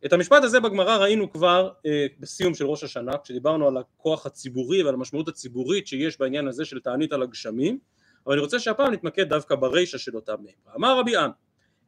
[0.04, 4.82] את המשפט הזה בגמרא ראינו כבר אה, בסיום של ראש השנה, כשדיברנו על הכוח הציבורי
[4.82, 7.78] ועל המשמעות הציבורית שיש בעניין הזה של תענית על הגשמים,
[8.26, 10.74] אבל אני רוצה שהפעם נתמקד דווקא ברישא של אותה מימרה.
[10.76, 11.30] אמר רבי עם,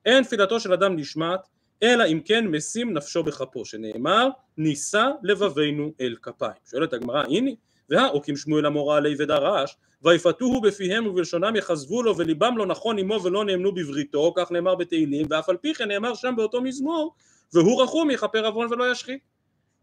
[0.06, 1.40] אין תפילתו של אדם נשמעת
[1.82, 6.52] אלא אם כן משים נפשו בכפו, שנאמר נישא לבבינו אל כפיים.
[6.70, 7.50] שואלת הגמרא הנה
[7.90, 13.44] והאוקים שמואל המורה עלי ודרש ויפתוהו בפיהם ובלשונם יכזבו לו וליבם לא נכון עמו ולא
[13.44, 17.14] נאמנו בבריתו כך נאמר בתהילים ואף על פי כן נאמר שם באותו מזמור
[17.54, 19.20] והוא רחום יכפר עוון ולא ישחית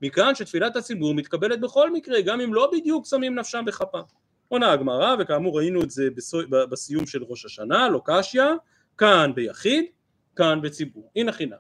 [0.02, 4.02] מכאן שתפילת הציבור מתקבלת בכל מקרה גם אם לא בדיוק שמים נפשם בכפם
[4.48, 6.08] עונה הגמרא וכאמור ראינו את זה
[6.72, 8.44] בסיום של ראש השנה לא קשיא
[8.98, 9.86] כאן ביחיד
[10.36, 11.12] כאן בציבור.
[11.16, 11.58] הנה חינם.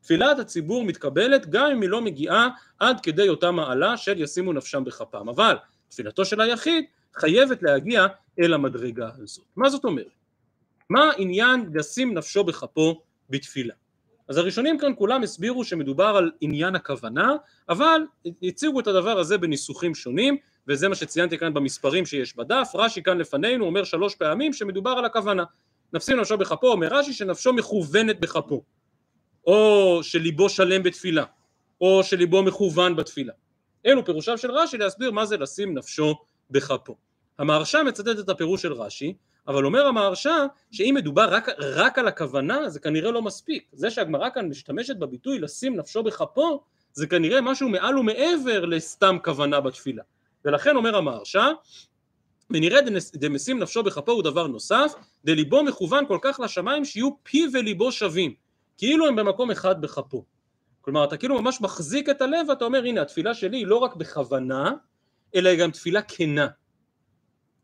[0.00, 4.84] תפילת הציבור מתקבלת גם אם היא לא מגיעה עד כדי אותה מעלה של ישימו נפשם
[4.84, 5.28] בכפם.
[5.28, 5.56] אבל
[5.88, 6.84] תפילתו של היחיד
[7.14, 8.06] חייבת להגיע
[8.40, 9.44] אל המדרגה הזאת.
[9.56, 10.06] מה זאת אומרת?
[10.90, 13.74] מה העניין לשים נפשו בכפו בתפילה?
[14.32, 17.32] אז הראשונים כאן כולם הסבירו שמדובר על עניין הכוונה
[17.68, 18.00] אבל
[18.42, 20.36] הציגו את הדבר הזה בניסוחים שונים
[20.68, 25.04] וזה מה שציינתי כאן במספרים שיש בדף רש"י כאן לפנינו אומר שלוש פעמים שמדובר על
[25.04, 25.44] הכוונה
[25.92, 28.62] נפשים נפשו בכפו אומר רש"י שנפשו מכוונת בכפו
[29.46, 31.24] או שליבו שלם בתפילה,
[31.80, 33.32] או שליבו מכוון בתפילה.
[33.86, 36.14] אלו פירושיו של רש"י להסביר מה זה לשים נפשו
[36.50, 36.96] בכפו.
[37.38, 39.14] המהרש"א מצטט את הפירוש של רש"י,
[39.48, 43.64] אבל אומר המהרש"א שאם מדובר רק, רק על הכוונה זה כנראה לא מספיק.
[43.72, 49.60] זה שהגמרא כאן משתמשת בביטוי לשים נפשו בכפו זה כנראה משהו מעל ומעבר לסתם כוונה
[49.60, 50.02] בתפילה.
[50.44, 51.52] ולכן אומר המהרש"א
[52.50, 52.80] ונראה
[53.14, 58.34] דמשים נפשו בכפו הוא דבר נוסף, דליבו מכוון כל כך לשמיים שיהיו פיו וליבו שווים.
[58.78, 60.24] כאילו הם במקום אחד בכפו.
[60.80, 63.94] כלומר אתה כאילו ממש מחזיק את הלב ואתה אומר הנה התפילה שלי היא לא רק
[63.94, 64.72] בכוונה
[65.34, 66.46] אלא היא גם תפילה כנה.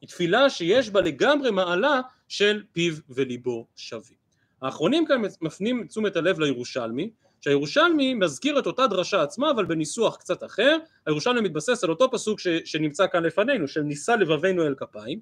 [0.01, 4.19] היא תפילה שיש בה לגמרי מעלה של פיו וליבו שווים.
[4.63, 10.45] האחרונים כאן מפנים תשומת הלב לירושלמי שהירושלמי מזכיר את אותה דרשה עצמה אבל בניסוח קצת
[10.45, 15.21] אחר הירושלמי מתבסס על אותו פסוק ש, שנמצא כאן לפנינו של נישא לבבינו אל כפיים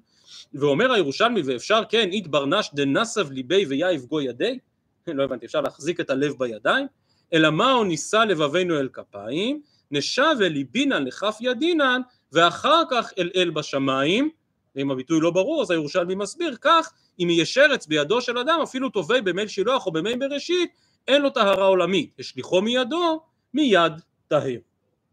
[0.53, 4.59] ואומר הירושלמי ואפשר כן אית ברנש דנסב ליבי ויאיב גו ידי
[5.07, 6.87] לא הבנתי, אפשר להחזיק את הלב בידיים?
[7.33, 9.61] אלא מהו נישא לבבינו אל כפיים,
[9.91, 12.01] נשב אל ליבינן לכף ידינן,
[12.33, 14.29] ואחר כך אל אל בשמיים,
[14.77, 18.89] ואם הביטוי לא ברור אז הירושלמי מסביר, כך אם יהיה שרץ בידו של אדם אפילו
[18.89, 20.71] טובי במי שילוח או במי בראשית,
[21.07, 23.21] אין לו טהרה עולמית, השליחו מידו,
[23.53, 23.93] מיד
[24.27, 24.59] טהר.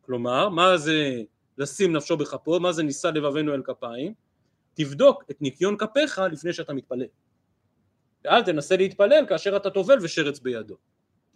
[0.00, 1.22] כלומר, מה זה
[1.58, 4.14] לשים נפשו בכפו, מה זה נישא לבבינו אל כפיים?
[4.74, 7.06] תבדוק את ניקיון כפיך לפני שאתה מתפלל.
[8.24, 10.76] ואל תנסה להתפלל כאשר אתה טובל ושרץ בידו.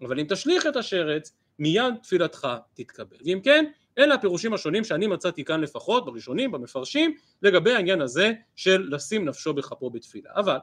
[0.00, 3.16] אבל אם תשליך את השרץ, מיד תפילתך תתקבל.
[3.24, 3.64] ואם כן,
[3.98, 9.54] אלה הפירושים השונים שאני מצאתי כאן לפחות, בראשונים, במפרשים, לגבי העניין הזה של לשים נפשו
[9.54, 10.30] בכפו בתפילה.
[10.36, 10.58] אבל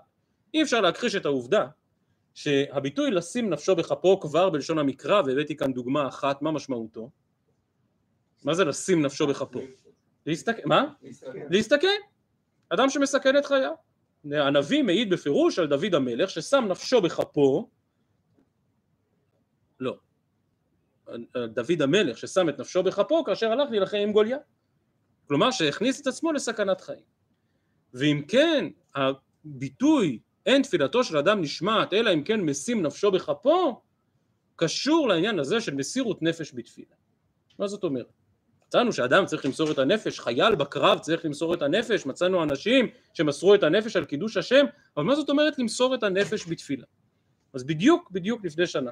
[0.53, 1.67] אי אפשר להכחיש את העובדה
[2.33, 7.09] שהביטוי לשים נפשו בכפו כבר בלשון המקרא, והבאתי כאן דוגמה אחת, מה משמעותו?
[8.43, 9.59] מה זה לשים נפשו בכפו?
[10.25, 10.85] להסתכל, מה?
[11.49, 11.87] להסתכל.
[12.69, 13.73] אדם שמסכן את חייו.
[14.31, 17.69] הנביא מעיד בפירוש על דוד המלך ששם נפשו בכפו
[19.79, 19.97] לא
[21.47, 24.37] דוד המלך ששם את נפשו בכפו כאשר הלך להילחם עם גוליה
[25.27, 27.03] כלומר שהכניס את עצמו לסכנת חיים
[27.93, 28.65] ואם כן
[28.95, 33.81] הביטוי אין תפילתו של אדם נשמעת אלא אם כן משים נפשו בכפו
[34.55, 36.95] קשור לעניין הזה של מסירות נפש בתפילה
[37.59, 38.13] מה זאת אומרת?
[38.67, 43.55] מצאנו שאדם צריך למסור את הנפש, חייל בקרב צריך למסור את הנפש, מצאנו אנשים שמסרו
[43.55, 44.65] את הנפש על קידוש השם,
[44.97, 46.85] אבל מה זאת אומרת למסור את הנפש בתפילה?
[47.53, 48.91] אז בדיוק בדיוק לפני שנה,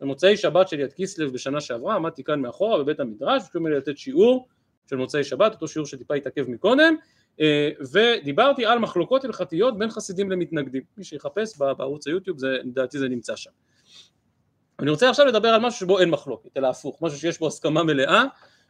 [0.00, 3.98] במוצאי שבת של יד כיסלב בשנה שעברה, עמדתי כאן מאחורה בבית המדרש, ביקשו ממני לתת
[3.98, 4.48] שיעור
[4.90, 6.94] של מוצאי שבת, אותו שיעור שטיפה התעכב מקודם,
[7.40, 13.08] אה, ודיברתי על מחלוקות הלכתיות בין חסידים למתנגדים, מי שיחפש בערוץ היוטיוב, זה, לדעתי זה
[13.08, 13.50] נמצא שם.
[14.78, 17.82] אני רוצה עכשיו לדבר על משהו שבו אין מחלוקת, אלא הפוך, משהו שיש בו הסכמה
[17.82, 18.24] מלאה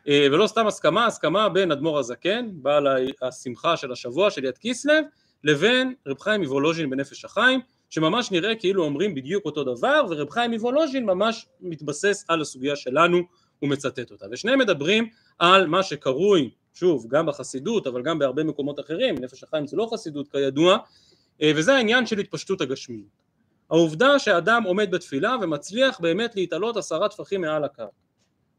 [0.09, 2.87] אה, ולא סתם הסכמה, הסכמה בין אדמו"ר הזקן, בעל
[3.23, 5.05] השמחה של השבוע של יד כיסלב,
[5.45, 7.61] לבין רב חיים מוולוז'ין בנפש החיים,
[7.91, 13.19] שממש נראה כאילו אומרים בדיוק אותו דבר, ורב חיים מוולוז'ין ממש מתבסס על הסוגיה שלנו,
[13.59, 14.27] הוא מצטט אותה.
[14.31, 19.67] ושניהם מדברים על מה שקרוי, שוב, גם בחסידות, אבל גם בהרבה מקומות אחרים, נפש החיים
[19.67, 20.79] זה לא חסידות כידוע,
[21.43, 23.29] אה, וזה העניין של התפשטות הגשמיות.
[23.71, 27.85] העובדה שאדם עומד בתפילה ומצליח באמת להתעלות עשרה טפחים מעל הקו.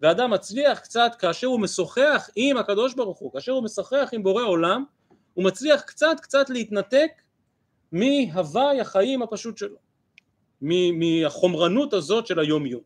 [0.01, 4.43] ואדם מצליח קצת כאשר הוא משוחח עם הקדוש ברוך הוא, כאשר הוא משוחח עם בורא
[4.43, 4.83] עולם,
[5.33, 7.11] הוא מצליח קצת קצת להתנתק
[7.91, 9.77] מהוואי החיים הפשוט שלו,
[10.61, 12.81] מהחומרנות הזאת של היום יום.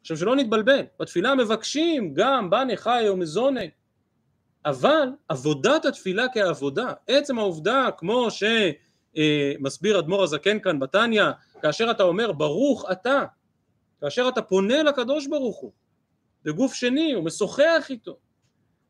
[0.00, 3.70] עכשיו שלא נתבלבל, בתפילה מבקשים גם בני חי או מזוני,
[4.64, 8.28] אבל עבודת התפילה כעבודה, עצם העובדה כמו
[9.16, 11.24] שמסביר אדמו"ר הזקן כאן בתניא,
[11.62, 13.24] כאשר אתה אומר ברוך אתה,
[14.00, 15.72] כאשר אתה פונה לקדוש ברוך הוא,
[16.44, 18.16] בגוף שני, הוא משוחח איתו,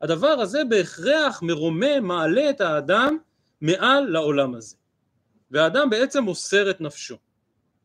[0.03, 3.19] הדבר הזה בהכרח מרומם, מעלה את האדם
[3.61, 4.77] מעל לעולם הזה.
[5.51, 7.17] והאדם בעצם מוסר את נפשו.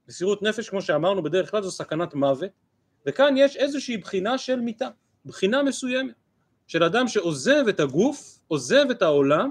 [0.07, 2.51] מסירות נפש כמו שאמרנו בדרך כלל זו סכנת מוות
[3.05, 4.87] וכאן יש איזושהי בחינה של מיתה,
[5.25, 6.13] בחינה מסוימת
[6.67, 9.49] של אדם שעוזב את הגוף, עוזב את העולם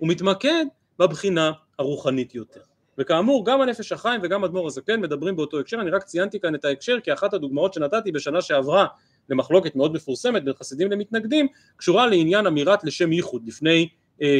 [0.00, 0.64] ומתמקד
[0.98, 2.60] בבחינה הרוחנית יותר.
[2.98, 6.64] וכאמור גם הנפש החיים וגם אדמו"ר הזקן מדברים באותו הקשר, אני רק ציינתי כאן את
[6.64, 8.86] ההקשר כי אחת הדוגמאות שנתתי בשנה שעברה
[9.28, 11.46] למחלוקת מאוד מפורסמת בין חסידים למתנגדים
[11.76, 13.88] קשורה לעניין אמירת לשם ייחוד לפני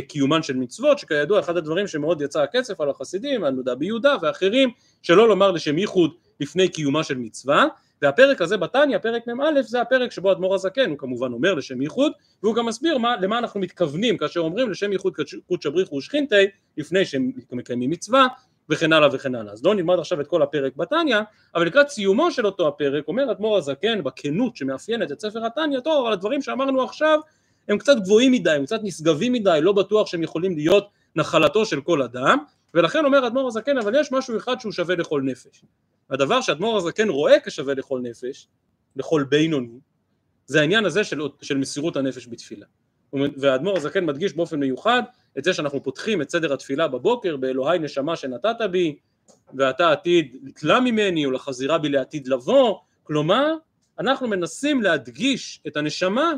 [0.08, 4.70] קיומן של מצוות שכידוע אחד הדברים שמאוד יצא הקצף על החסידים, על נודע ביהודה ואחרים
[5.02, 7.66] שלא לומר לשם ייחוד לפני קיומה של מצווה
[8.02, 12.12] והפרק הזה בתניא, פרק מ"א, זה הפרק שבו אדמו"ר הזקן הוא כמובן אומר לשם ייחוד
[12.42, 15.14] והוא גם מסביר מה, למה אנחנו מתכוונים כאשר אומרים לשם ייחוד
[15.48, 18.26] קודשא בריך ושכינתי לפני שהם מקיימים מצווה
[18.68, 19.52] וכן הלאה וכן הלאה.
[19.52, 21.18] אז לא נלמד עכשיו את כל הפרק בתניא,
[21.54, 26.04] אבל לקראת סיומו של אותו הפרק אומר אדמו"ר הזקן בכנות שמאפיינת את ספר התניא, טוב,
[26.06, 27.20] אבל הדברים שאמרנו עכשיו
[27.70, 31.80] הם קצת גבוהים מדי, הם קצת נשגבים מדי, לא בטוח שהם יכולים להיות נחלתו של
[31.80, 32.38] כל אדם,
[32.74, 35.64] ולכן אומר אדמו"ר הזקן, אבל יש משהו אחד שהוא שווה לכל נפש.
[36.10, 38.48] הדבר שאדמו"ר הזקן רואה כשווה לכל נפש,
[38.96, 39.78] לכל בינוני,
[40.46, 42.66] זה העניין הזה של, של מסירות הנפש בתפילה.
[43.12, 45.02] והאדמו"ר הזקן מדגיש באופן מיוחד
[45.38, 48.96] את זה שאנחנו פותחים את סדר התפילה בבוקר באלוהי נשמה שנתת בי
[49.54, 53.54] ואתה עתיד לתלה ממני ולחזירה בי לעתיד לבוא כלומר
[53.98, 56.32] אנחנו מנסים להדגיש את הנשמה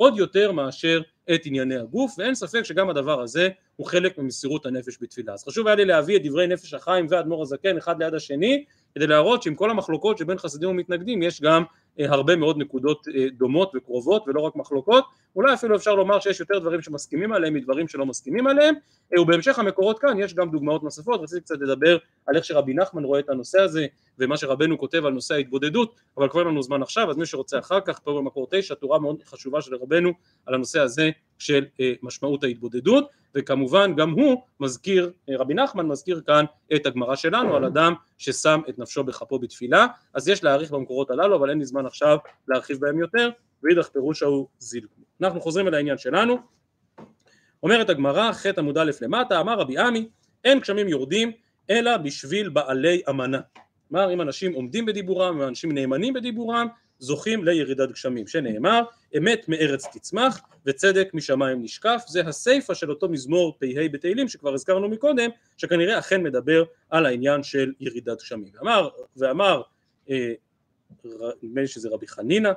[0.00, 1.00] עוד יותר מאשר
[1.34, 5.32] את ענייני הגוף ואין ספק שגם הדבר הזה הוא חלק ממסירות הנפש בתפילה.
[5.32, 9.06] אז חשוב היה לי להביא את דברי נפש החיים ואדמו"ר הזקן אחד ליד השני כדי
[9.06, 11.62] להראות שעם כל המחלוקות שבין חסידים ומתנגדים יש גם
[11.98, 15.04] הרבה מאוד נקודות אה, דומות וקרובות ולא רק מחלוקות.
[15.36, 18.74] אולי אפילו אפשר לומר שיש יותר דברים שמסכימים עליהם מדברים שלא מסכימים עליהם.
[19.14, 21.20] אה, ובהמשך המקורות כאן יש גם דוגמאות נוספות.
[21.20, 23.86] רציתי קצת לדבר על איך שרבי נחמן רואה את הנושא הזה
[24.18, 27.80] ומה שרבנו כותב על נושא ההתבודדות אבל כבר לנו זמן עכשיו אז מי שרוצה אחר
[27.80, 30.12] כך פה במקור תשע תורה מאוד חשובה של רבנו
[30.46, 31.64] על הנושא הזה של
[32.02, 37.94] משמעות ההתבודדות וכמובן גם הוא מזכיר, רבי נחמן מזכיר כאן את הגמרא שלנו על אדם
[38.18, 39.86] ששם את נפשו בכפו בתפילה.
[40.14, 43.30] אז יש להעריך במקורות הללו אבל אין לי זמן עכשיו להרחיב בהם יותר
[43.62, 46.38] ואידך פירוש ההוא זילגו אנחנו חוזרים אל העניין שלנו.
[47.62, 50.08] אומרת הגמרא ח' עמוד א' למטה אמר רבי עמי
[50.44, 51.32] אין גשמים יורדים
[51.70, 53.40] אלא בשביל בעלי אמנה.
[53.88, 56.68] כלומר אם אנשים עומדים בדיבורם ואנשים נאמנים בדיבורם
[57.00, 58.82] זוכים לירידת גשמים שנאמר
[59.16, 64.88] אמת מארץ תצמח וצדק משמיים נשקף זה הסיפה של אותו מזמור פ"ה בתהילים שכבר הזכרנו
[64.88, 68.48] מקודם שכנראה אכן מדבר על העניין של ירידת גשמים.
[68.54, 69.62] ואמר, ואמר
[70.10, 70.32] אה,
[71.42, 72.50] נדמה לי שזה רבי חנינא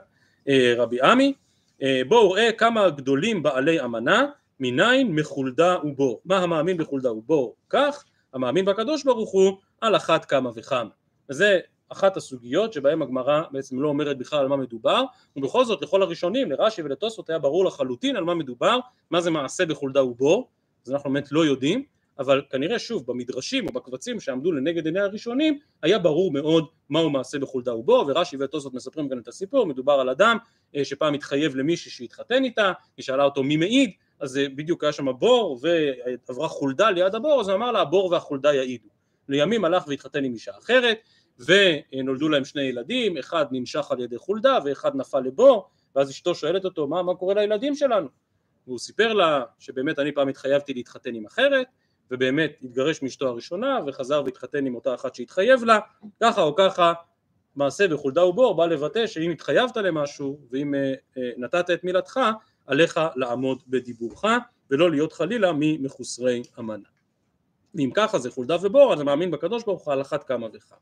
[0.48, 1.34] אה, רבי עמי
[1.82, 4.26] אה, בואו ראה כמה גדולים בעלי אמנה
[4.60, 10.50] מניין מחולדה ובור מה המאמין בחולדה ובור כך המאמין בקדוש ברוך הוא על אחת כמה
[10.56, 10.90] וכמה
[11.30, 11.60] וזה
[11.94, 15.04] אחת הסוגיות שבהן הגמרא בעצם לא אומרת בכלל על מה מדובר
[15.36, 18.80] ובכל זאת לכל הראשונים לרש"י ולתוספות היה ברור לחלוטין על מה מדובר
[19.12, 20.50] מה זה מעשה בחולדה ובור
[20.86, 21.84] אז אנחנו באמת לא יודעים
[22.20, 27.40] אבל כנראה שוב במדרשים או בקבצים שעמדו לנגד עיני הראשונים היה ברור מאוד מהו מעשה
[27.40, 30.38] בחולדה ובור ורש"י ותוספות מספרים כאן את הסיפור מדובר על אדם
[30.76, 34.94] אה, שפעם התחייב למישהי שהתחתן איתה היא שאלה אותו מי מעיד אז אה, בדיוק היה
[34.94, 38.90] שם בור ועברה חולדה ליד הבור אז הוא אמר לה הבור והחולדה יעידו.
[39.30, 40.98] לימים הלך והתחתן עם אישה אחרת
[41.40, 46.66] ונולדו להם שני ילדים, אחד ננשך על ידי חולדה ואחד נפל לבור, ואז אשתו שואלת
[46.66, 48.08] אותו מה, מה קורה לילדים שלנו?
[48.68, 51.68] והוא סיפר לה שבאמת אני פעם התחייבתי להתחתן עם אחרת,
[52.12, 55.80] ובאמת התגרש מאשתו הראשונה וחזר והתחתן עם אותה אחת שהתחייב לה,
[56.24, 56.94] ככה או ככה
[57.56, 62.20] מעשה בחולדה ובור בא לבטא שאם התחייבת למשהו ואם אה, אה, נתת את מילתך
[62.68, 64.24] עליך לעמוד בדיבורך
[64.72, 66.90] ולא להיות חלילה ממחוסרי אמנה.
[67.76, 70.78] ואם ככה זה חולדה ובור אז מאמין בקדוש ברוך הוא על אחת כמה וכמה.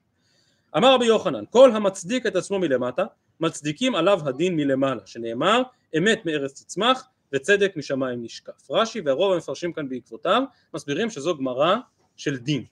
[0.77, 3.05] אמר רבי יוחנן כל המצדיק את עצמו מלמטה
[3.39, 5.61] מצדיקים עליו הדין מלמעלה שנאמר
[5.97, 11.75] אמת מארץ תצמח וצדק משמיים נשקף רש"י והרוב המפרשים כאן בעקבותיו מסבירים שזו גמרא
[12.15, 12.63] של דין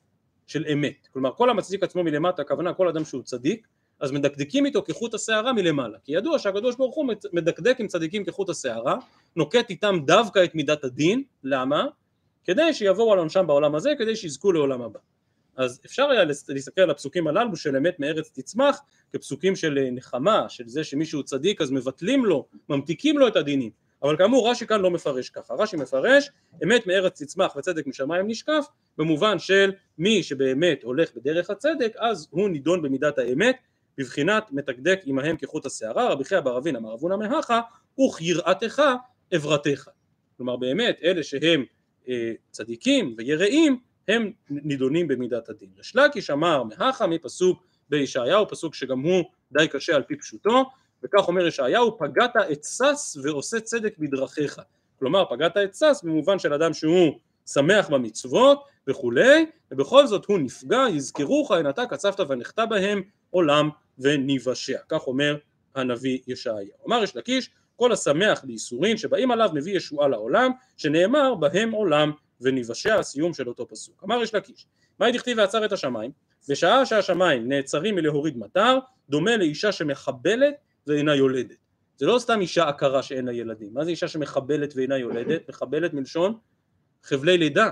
[0.47, 3.67] של אמת כלומר כל המצדיק עצמו מלמטה הכוונה כל אדם שהוא צדיק
[3.99, 8.49] אז מדקדקים איתו כחוט השערה מלמעלה, כי ידוע שהקדוש ברוך הוא מדקדק עם צדיקים כחוט
[8.49, 8.95] השערה,
[9.35, 11.85] נוקט איתם דווקא את מידת הדין, למה?
[12.43, 14.99] כדי שיבואו על עונשם בעולם הזה, כדי שיזכו לעולם הבא.
[15.55, 18.81] אז אפשר היה להסתכל על הפסוקים הללו של אמת מארץ תצמח
[19.13, 23.71] כפסוקים של נחמה, של זה שמישהו צדיק אז מבטלים לו, ממתיקים לו את הדינים,
[24.03, 26.29] אבל כאמור רש"י כאן לא מפרש ככה, רש"י מפרש
[26.63, 28.65] אמת מארץ תצמח וצדק משמיים נשקף
[28.97, 33.55] במובן של מי שבאמת הולך בדרך הצדק אז הוא נידון במידת האמת
[33.97, 37.62] בבחינת מתקדק עמהם כחוט השערה רבי חייא בר אבין אמר אבונה מהכה
[37.99, 38.81] וכיראתך
[39.31, 39.88] עברתך
[40.38, 41.65] כלומר באמת אלה שהם
[42.09, 43.79] אה, צדיקים ויראים
[44.10, 45.69] הם נידונים במידת הדין.
[45.78, 50.69] ריש לקיש אמר מהכה מפסוק בישעיהו פסוק שגם הוא די קשה על פי פשוטו
[51.04, 54.62] וכך אומר ישעיהו פגעת את שש ועושה צדק בדרכיך.
[55.00, 60.86] כלומר פגעת את שש במובן של אדם שהוא שמח במצוות וכולי ובכל זאת הוא נפגע
[60.93, 63.69] יזכרוך הן אתה קצבת ונחתה בהם עולם
[64.00, 65.38] וניוושע כך אומר
[65.76, 66.78] הנביא ישעיהו.
[66.88, 72.95] אמר יש לקיש כל השמח בייסורין שבאים עליו מביא ישועה לעולם שנאמר בהם עולם וניוושע
[72.95, 74.67] הסיום של אותו פסוק אמר ריש לקיש
[74.99, 76.12] מה דכתיב ועצר את השמיים
[76.49, 80.54] בשעה שהשמיים נעצרים מלהוריד מטר דומה לאישה שמחבלת
[80.88, 81.58] ואינה יולדת.
[81.97, 85.49] זה לא סתם אישה עקרה שאין לה ילדים, מה זה אישה שמחבלת ואינה יולדת?
[85.49, 86.38] מחבלת מלשון
[87.04, 87.71] חבלי לידה.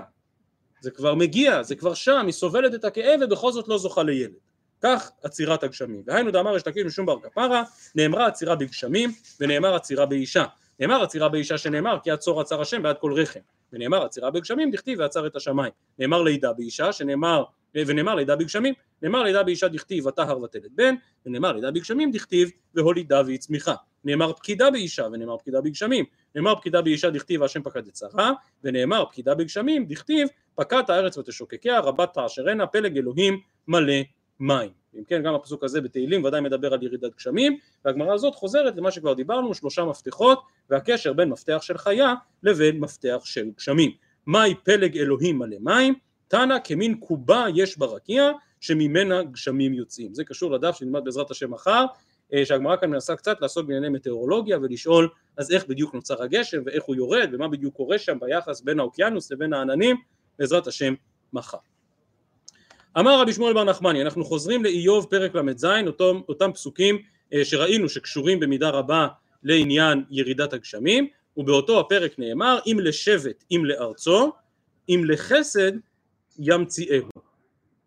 [0.81, 4.33] זה כבר מגיע, זה כבר שם, היא סובלת את הכאב ובכל זאת לא זוכה לילד.
[4.81, 6.03] כך עצירת הגשמים.
[6.05, 7.63] והיינו דאמר ריש לקיש משום בר קפרא,
[7.95, 10.45] נאמרה עצירה בגשמים ונאמר עצירה באישה.
[10.79, 13.39] נאמר עצירה באישה שנאמר כי עצור עצר השם בעד כל רחם.
[13.73, 15.71] ונאמר עצירה בגשמים דכתיב ועצר את השמיים.
[15.99, 17.43] נאמר לידה באישה שנאמר
[17.75, 23.21] ונאמר לידה בגשמים, נאמר לידה באישה דכתיב ותהר ותלת בן, ונאמר לידה בגשמים דכתיב והולידה
[23.27, 28.31] והצמיחה, נאמר פקידה באישה ונאמר פקידה בגשמים, נאמר פקידה באישה דכתיב והשם פקד את שרה,
[28.63, 33.93] ונאמר פקידה בגשמים דכתיב פקדת הארץ ותשוקקיה רבת תעשרנה פלג אלוהים מלא
[34.39, 34.69] מים.
[34.97, 38.91] אם כן גם הפסוק הזה בתהילים ודאי מדבר על ירידת גשמים והגמרא הזאת חוזרת למה
[38.91, 43.91] שכבר דיברנו שלושה מפתחות והקשר בין מפתח של חיה לבין מפתח של גשמים.
[44.25, 45.93] מהי פלג אלוהים מלא מים
[46.27, 50.13] תנא כמין קובה יש ברקיע שממנה גשמים יוצאים.
[50.13, 51.85] זה קשור לדף שנלמד בעזרת השם מחר,
[52.33, 56.83] אה, שהגמרא כאן מנסה קצת לעסוק בענייני מטאורולוגיה ולשאול אז איך בדיוק נוצר הגשם ואיך
[56.83, 59.95] הוא יורד ומה בדיוק קורה שם ביחס בין האוקיינוס לבין העננים,
[60.39, 60.93] בעזרת השם
[61.33, 61.57] מחר.
[62.99, 67.01] אמר רבי שמואל בר נחמני, אנחנו חוזרים לאיוב פרק ל"ז, אותם, אותם פסוקים
[67.33, 69.07] אה, שראינו שקשורים במידה רבה
[69.43, 71.07] לעניין ירידת הגשמים,
[71.37, 74.31] ובאותו הפרק נאמר אם לשבט אם לארצו,
[74.89, 75.71] אם לחסד
[76.39, 77.09] ימציאהו.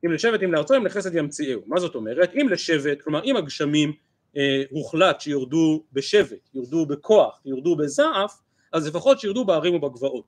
[0.04, 1.60] אם לשבט אם לארצו אם לחסד ימציאהו.
[1.66, 2.34] מה זאת אומרת?
[2.34, 3.92] אם לשבט, כלומר אם הגשמים
[4.36, 8.40] אה, הוחלט שיורדו בשבט, יורדו בכוח, יורדו בזעף,
[8.72, 10.24] אז לפחות שירדו בערים ובגבעות.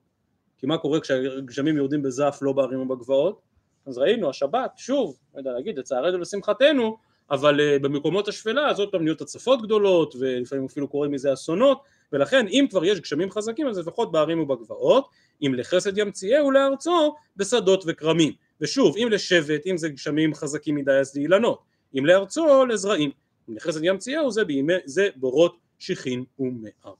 [0.57, 3.52] כי מה קורה כשהגשמים יורדים בזעף לא בערים ובגבעות?
[3.85, 6.97] אז ראינו השבת, שוב, לא יודע להגיד לצערנו ולשמחתנו,
[7.31, 11.81] אבל uh, במקומות השפלה אז עוד פעם נהיות הצפות גדולות ולפעמים אפילו קוראים מזה אסונות
[12.11, 15.09] ולכן אם כבר יש גשמים חזקים אז לפחות בערים ובגבעות
[15.41, 18.33] אם לחסד ימציאהו לארצו בשדות וכרמים.
[18.61, 21.63] ושוב אם לשבט אם זה גשמים חזקים מדי אז לאילנות
[21.97, 23.11] אם לארצו לזרעים.
[23.49, 24.43] אם לחסד ימציאהו זה,
[24.85, 26.93] זה בורות שיחין ומער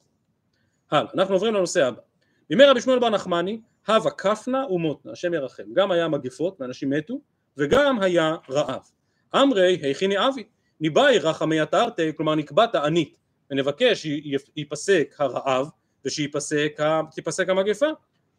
[0.91, 2.01] הלאה אנחנו עוברים לנושא הבא.
[2.49, 5.73] בימי רבי שמואל בר נחמני הווה כפנה ומותנה השם ירחם.
[5.73, 7.21] גם היה מגפות ואנשים מתו
[7.57, 8.81] וגם היה רעב.
[9.35, 10.43] אמרי היכיני אבי
[10.79, 13.17] ניבאי רחמי התרתי כלומר נקבע תענית
[13.51, 15.69] ונבקש שיפסק הרעב
[16.05, 17.87] ושתיפסק המגפה.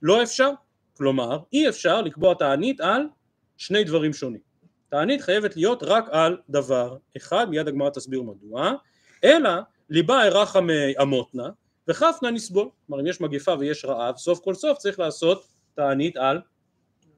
[0.03, 0.51] לא אפשר.
[0.97, 3.03] כלומר אי אפשר לקבוע תענית על
[3.57, 4.41] שני דברים שונים.
[4.89, 8.73] תענית חייבת להיות רק על דבר אחד מיד הגמרא תסביר מדוע
[9.25, 9.51] אלא
[9.91, 11.49] ליבה רחמי אמותנה
[11.89, 12.69] וחפנה נסבול.
[12.87, 16.41] כלומר אם יש מגפה ויש רעב סוף כל סוף צריך לעשות תענית על,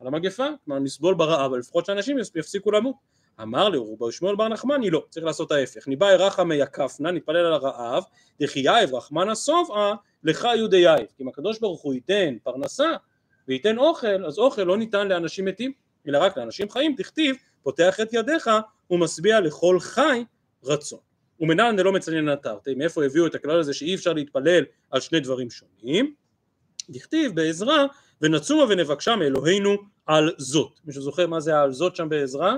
[0.01, 0.47] על המגפה.
[0.65, 3.17] כלומר נסבול ברעב אבל לפחות שאנשים יפסיקו למות.
[3.43, 7.53] אמר לי רבי שמואל בר נחמני לא, צריך לעשות ההפך, ניבאי רחמי יקפנה, נתפלל על
[7.53, 8.05] הרעב,
[8.41, 12.93] דחייב רחמנה סובעה, לך יודייב, כי אם הקדוש ברוך הוא ייתן פרנסה
[13.49, 15.73] וייתן אוכל, אז אוכל לא ניתן לאנשים מתים,
[16.09, 18.51] אלא רק לאנשים חיים, תכתיב, פותח את ידיך
[18.91, 20.25] ומשביע לכל חי
[20.65, 21.06] רצון.
[21.41, 25.49] ומנהל דלא מצליין נתרתי, מאיפה הביאו את הכלל הזה שאי אפשר להתפלל על שני דברים
[25.51, 26.15] שונים?
[26.91, 27.87] דכתיב בעזרה
[28.23, 30.81] ונצומה ונבקשה מאלוהינו על זאת.
[30.85, 32.57] מישהו זוכר מה זה על זאת שם בעזרה?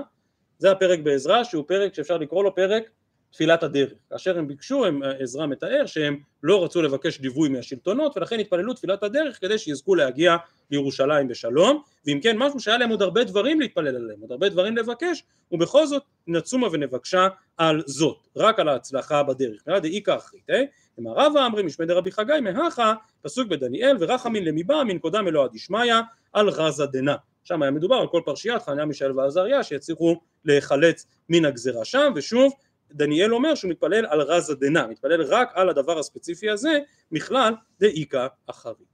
[0.57, 2.83] זה הפרק בעזרה שהוא פרק שאפשר לקרוא לו פרק
[3.31, 3.93] תפילת הדרך.
[4.09, 9.03] כאשר הם ביקשו, הם, עזרא מתאר שהם לא רצו לבקש דיווי מהשלטונות ולכן התפללו תפילת
[9.03, 10.35] הדרך כדי שיזכו להגיע
[10.71, 14.77] לירושלים בשלום ואם כן משהו שהיה להם עוד הרבה דברים להתפלל עליהם, עוד הרבה דברים
[14.77, 17.27] לבקש ובכל זאת נצומה ונבקשה
[17.57, 19.63] על זאת, רק על ההצלחה בדרך.
[19.67, 20.63] נראה דאיכא אחרית, אה?
[20.99, 25.93] אמר רבא אמרי משמי דרבי חגי מהכה פסוק בדניאל ורחמין למיבה מן קודם אלוה דשמיא
[26.33, 30.15] על רזה דנא שם היה מדובר על כל פרשיית חניה מישאל ועזריה שיצליחו
[30.45, 32.53] להיחלץ מן הגזרה שם ושוב
[32.91, 36.79] דניאל אומר שהוא מתפלל על רזה דנה, מתפלל רק על הדבר הספציפי הזה,
[37.11, 38.87] מכלל דאיכא אחרית.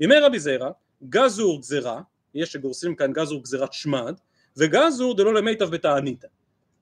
[0.00, 0.70] בימי רבי זיירא,
[1.08, 2.00] גזור גזירה,
[2.34, 4.14] יש שגורסים כאן גזור גזירת שמד,
[4.56, 6.26] וגזור דלא למיטב בתעניתא.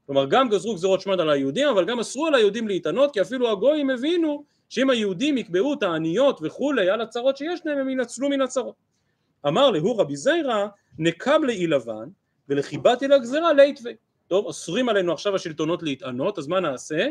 [0.06, 3.50] כלומר גם גזרו גזירות שמד על היהודים, אבל גם אסרו על היהודים להתענות, כי אפילו
[3.50, 8.74] הגויים הבינו שאם היהודים יקבעו תעניות וכולי על הצרות שיש להם, הם ינצלו מן הצרות.
[9.46, 10.66] אמר להו רבי זיירא,
[10.98, 12.08] נקם לאי לבן,
[12.48, 13.92] ולחיבתי לגזירה ליתווה.
[14.28, 17.08] טוב, אוסרים עלינו עכשיו השלטונות להתענות, אז מה נעשה?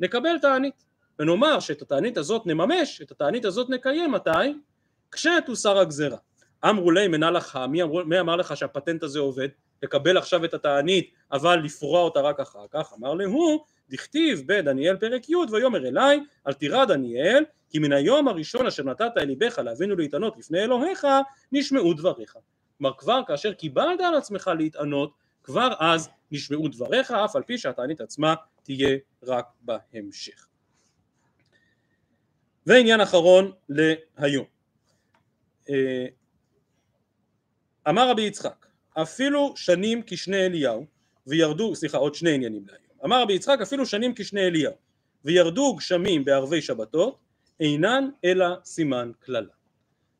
[0.00, 0.84] נקבל תענית.
[1.18, 4.30] ונאמר שאת התענית הזאת נממש, את התענית הזאת נקיים, מתי?
[5.12, 6.18] כשתוסר הגזירה.
[6.64, 9.48] אמרו להם מנה לך, מי, מי אמר לך שהפטנט הזה עובד?
[9.82, 12.92] לקבל עכשיו את התענית אבל לפרוע אותה רק אחר כך?
[12.98, 18.66] אמר להו, דכתיב בדניאל פרק י' ויאמר אליי אל תירא דניאל כי מן היום הראשון
[18.66, 21.06] אשר נתת אל ליבך להבינו להתענות לפני אלוהיך
[21.52, 22.36] נשמעו דבריך.
[22.78, 28.00] כלומר כבר כאשר קיבלת על עצמך להתענות כבר אז נשמעו דבריך אף על פי שהתענית
[28.00, 30.46] עצמה תהיה רק בהמשך.
[32.66, 34.44] ועניין אחרון להיום
[35.70, 36.06] אה,
[37.88, 40.86] אמר רבי יצחק אפילו שנים כשני אליהו
[41.26, 44.74] וירדו, סליחה עוד שני עניינים להיום, אמר רבי יצחק אפילו שנים כשני אליהו
[45.24, 47.18] וירדו גשמים בערבי שבתות
[47.60, 49.61] אינן אלא סימן קללה.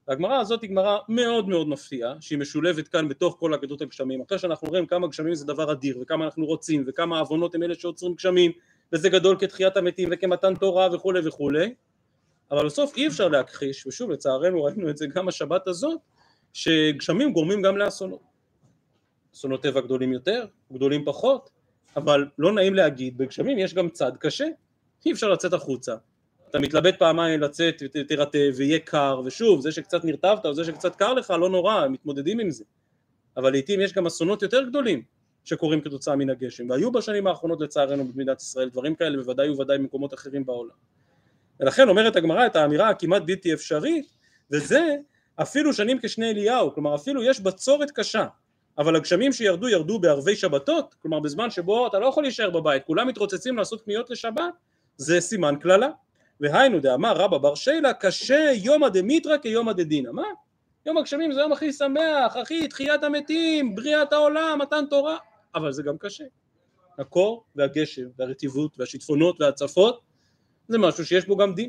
[0.08, 4.20] הגמרא הזאת היא גמרא מאוד מאוד מפתיעה שהיא משולבת כאן בתוך כל אגדות הגשמים.
[4.20, 7.74] אחרי שאנחנו רואים כמה גשמים זה דבר אדיר וכמה אנחנו רוצים וכמה עוונות הם אלה
[7.74, 8.52] שעוצרים גשמים
[8.92, 11.74] וזה גדול כתחיית המתים וכמתן תורה וכולי וכולי.
[12.50, 16.00] אבל בסוף אי אפשר להכחיש ושוב לצערנו ראינו את זה גם השבת הזאת
[16.52, 18.20] שגשמים גורמים גם לאסונות.
[19.34, 21.50] אסונות טבע גדולים יותר גדולים פחות
[21.96, 24.46] אבל לא נעים להגיד בגשמים יש גם צד קשה.
[25.06, 25.94] אי אפשר לצאת החוצה
[26.52, 31.12] אתה מתלבט פעמיים לצאת, תרטב, ויהיה קר, ושוב, זה שקצת נרטבת או זה שקצת קר
[31.12, 32.64] לך, לא נורא, מתמודדים עם זה.
[33.36, 35.02] אבל לעיתים יש גם אסונות יותר גדולים
[35.44, 40.14] שקורים כתוצאה מן הגשם, והיו בשנים האחרונות לצערנו במדינת ישראל דברים כאלה, בוודאי ובוודאי במקומות
[40.14, 40.74] אחרים בעולם.
[41.60, 44.06] ולכן אומרת הגמרא את האמירה הכמעט בלתי אפשרית,
[44.50, 44.96] וזה
[45.36, 48.26] אפילו שנים כשני אליהו, כלומר אפילו יש בצורת קשה,
[48.78, 53.08] אבל הגשמים שירדו ירדו בערבי שבתות, כלומר בזמן שבו אתה לא יכול להישאר בבית, כולם
[53.08, 54.54] מתרוצצים לעשות קניות לשבת,
[54.96, 55.88] זה סימן קללה.
[56.42, 60.22] והיינו דאמר רבא בר שילה קשה יומא דמיתרא כיומא דדינא מה?
[60.86, 65.16] יום הגשמים זה יום הכי שמח, הכי תחיית המתים, בריאת העולם, מתן תורה.
[65.54, 66.24] אבל זה גם קשה.
[66.98, 70.00] הקור והגשם והרטיבות והשיטפונות וההצפות
[70.68, 71.68] זה משהו שיש בו גם דין.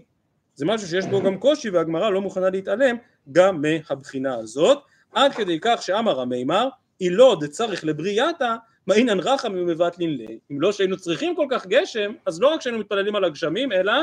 [0.56, 2.96] זה משהו שיש בו גם קושי והגמרא לא מוכנה להתעלם
[3.32, 4.78] גם מהבחינה הזאת.
[5.14, 6.70] עד כדי כך שאמר המימר
[7.02, 8.56] אילו דצריך לבריאתה
[8.88, 12.80] מאינן רחם ומבטלין ליה אם לא שהיינו צריכים כל כך גשם אז לא רק שהיינו
[12.80, 13.94] מתפללים על הגשמים אלא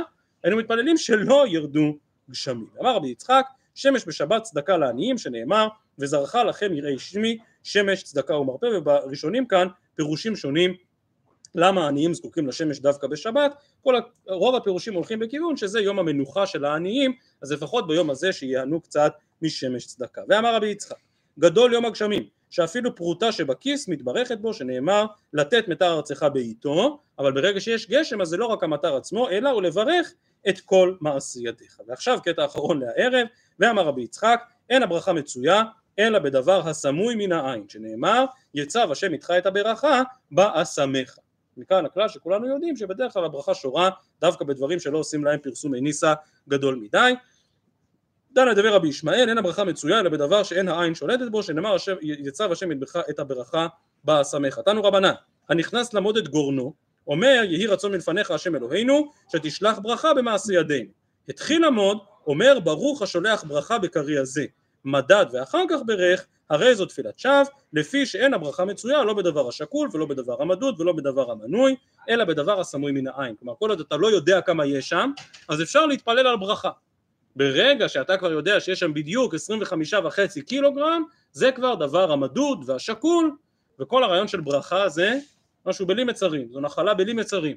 [0.45, 1.97] היינו מתפללים שלא ירדו
[2.31, 2.67] גשמים.
[2.81, 5.69] אמר רבי יצחק שמש בשבת צדקה לעניים שנאמר
[5.99, 10.75] וזרחה לכם יראי שמי שמש צדקה ומרפא ובראשונים כאן פירושים שונים
[11.55, 13.95] למה העניים זקוקים לשמש דווקא בשבת כל
[14.29, 17.13] רוב הפירושים הולכים בכיוון שזה יום המנוחה של העניים
[17.43, 19.13] אז לפחות ביום הזה שיענו קצת
[19.43, 20.97] משמש צדקה ואמר רבי יצחק
[21.39, 27.61] גדול יום הגשמים שאפילו פרוטה שבכיס מתברכת בו שנאמר לתת מטר ארצך בעיתו אבל ברגע
[27.61, 30.13] שיש גשם אז זה לא רק המטר עצמו אלא הוא לברך
[30.49, 31.81] את כל מעשי ידיך.
[31.87, 33.27] ועכשיו קטע אחרון להערב,
[33.59, 35.63] ואמר רבי יצחק, אין הברכה מצויה
[35.99, 38.25] אלא בדבר הסמוי מן העין, שנאמר
[38.55, 41.19] יצב השם איתך את הברכה באסמך.
[41.57, 43.91] מכאן הכלל שכולנו יודעים שבדרך כלל הברכה שורה
[44.21, 46.15] דווקא בדברים שלא עושים להם פרסום ניסה
[46.49, 47.15] גדול מדי.
[48.37, 52.69] לדבר רבי ישמעאל אין הברכה מצויה אלא בדבר שאין העין שולטת בו שנאמר יצב השם
[53.11, 53.67] את הברכה
[54.05, 54.59] באסמך.
[54.65, 55.13] תנו רבנן
[55.49, 56.73] הנכנס למוד את גורנו
[57.07, 60.91] אומר יהי רצון מלפניך השם אלוהינו שתשלח ברכה במעשה ידינו.
[61.29, 64.45] התחיל עמוד אומר ברוך השולח ברכה בקרי הזה.
[64.85, 69.89] מדד ואחר כך ברך הרי זו תפילת שווא לפי שאין הברכה מצויה לא בדבר השקול
[69.93, 71.77] ולא בדבר המדוד ולא בדבר המנוי
[72.09, 73.35] אלא בדבר הסמוי מן העין.
[73.41, 75.11] כלומר כל עוד אתה לא יודע כמה יש שם
[75.49, 76.71] אז אפשר להתפלל על ברכה
[77.37, 81.03] ברגע שאתה כבר יודע שיש שם בדיוק 25 וחצי קילוגרם
[81.33, 83.37] זה כבר דבר המדוד והשקול
[83.81, 85.19] וכל הרעיון של ברכה זה
[85.67, 87.57] משהו בלי מצרים, זו נחלה בלי מצרים.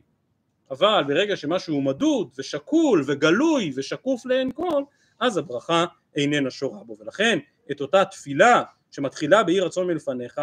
[0.72, 4.84] אבל ברגע שמשהו מדוד ושקול וגלוי ושקוף לעין כל,
[5.20, 6.96] אז הברכה איננה שורה בו.
[7.00, 7.40] ולכן
[7.72, 10.42] את אותה תפילה שמתחילה באי רצון מלפניך,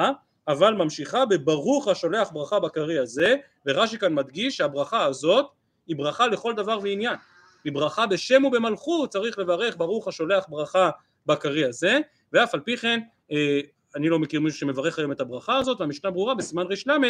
[0.48, 5.46] אבל ממשיכה בברוך השולח ברכה בקרי הזה, ורש"י כאן מדגיש שהברכה הזאת
[5.86, 7.16] היא ברכה לכל דבר ועניין.
[7.64, 10.90] היא ברכה בשם ובמלכות צריך לברך ברוך השולח ברכה
[11.26, 11.98] בקרי הזה,
[12.32, 13.00] ואף על פי כן
[13.32, 13.60] אה,
[13.96, 17.00] אני לא מכיר מישהו שמברך היום את הברכה הזאת והמשנה ברורה בסימן ר"ל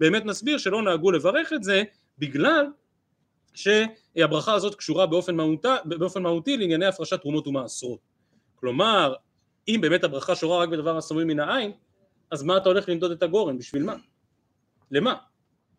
[0.00, 1.82] באמת נסביר שלא נהגו לברך את זה
[2.18, 2.66] בגלל
[3.54, 8.00] שהברכה הזאת קשורה באופן, מהותה, באופן מהותי לענייני הפרשת תרומות ומעשרות
[8.54, 9.14] כלומר
[9.68, 11.72] אם באמת הברכה שורה רק בדבר הסמוי מן העין
[12.30, 13.94] אז מה אתה הולך למדוד את הגורן בשביל מה?
[14.90, 15.14] למה?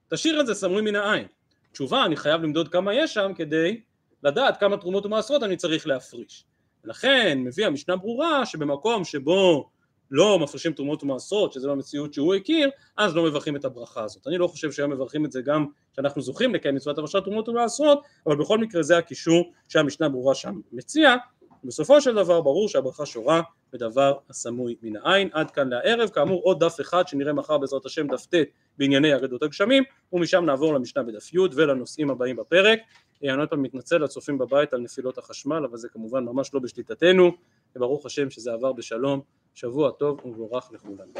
[0.10, 1.28] תשאיר את זה סמוי מן העין
[1.72, 3.82] תשובה אני חייב למדוד כמה יש שם כדי
[4.24, 6.46] לדעת כמה תרומות ומעשרות אני צריך להפריש.
[6.84, 9.70] לכן מביא המשנה ברורה שבמקום שבו
[10.12, 14.28] לא מפרישים תרומות ומעשרות, שזה במציאות שהוא הכיר, אז לא מברכים את הברכה הזאת.
[14.28, 18.02] אני לא חושב שהיום מברכים את זה גם כשאנחנו זוכים לקיים מצוות הפרשת תרומות ומעשרות,
[18.26, 21.16] אבל בכל מקרה זה הקישור שהמשנה ברורה שם מציע.
[21.64, 23.42] בסופו של דבר ברור שהברכה שורה
[23.74, 25.30] בדבר הסמוי מן העין.
[25.34, 28.36] עד כאן לערב, כאמור עוד דף אחד שנראה מחר בעזרת השם דף ט'
[28.78, 32.80] בענייני אגדות הגשמים, ומשם נעבור למשנה בדף י' ולנושאים הבאים בפרק.
[33.24, 37.32] אני עוד פעם מתנצל לצופים בבית על נפילות החשמל, אבל זה כמובן ממש לא בשליטתנו,
[37.76, 39.22] וברוך השם שזה עבר בשלום.
[39.54, 41.14] שבוע טוב ומבורך לכולנו.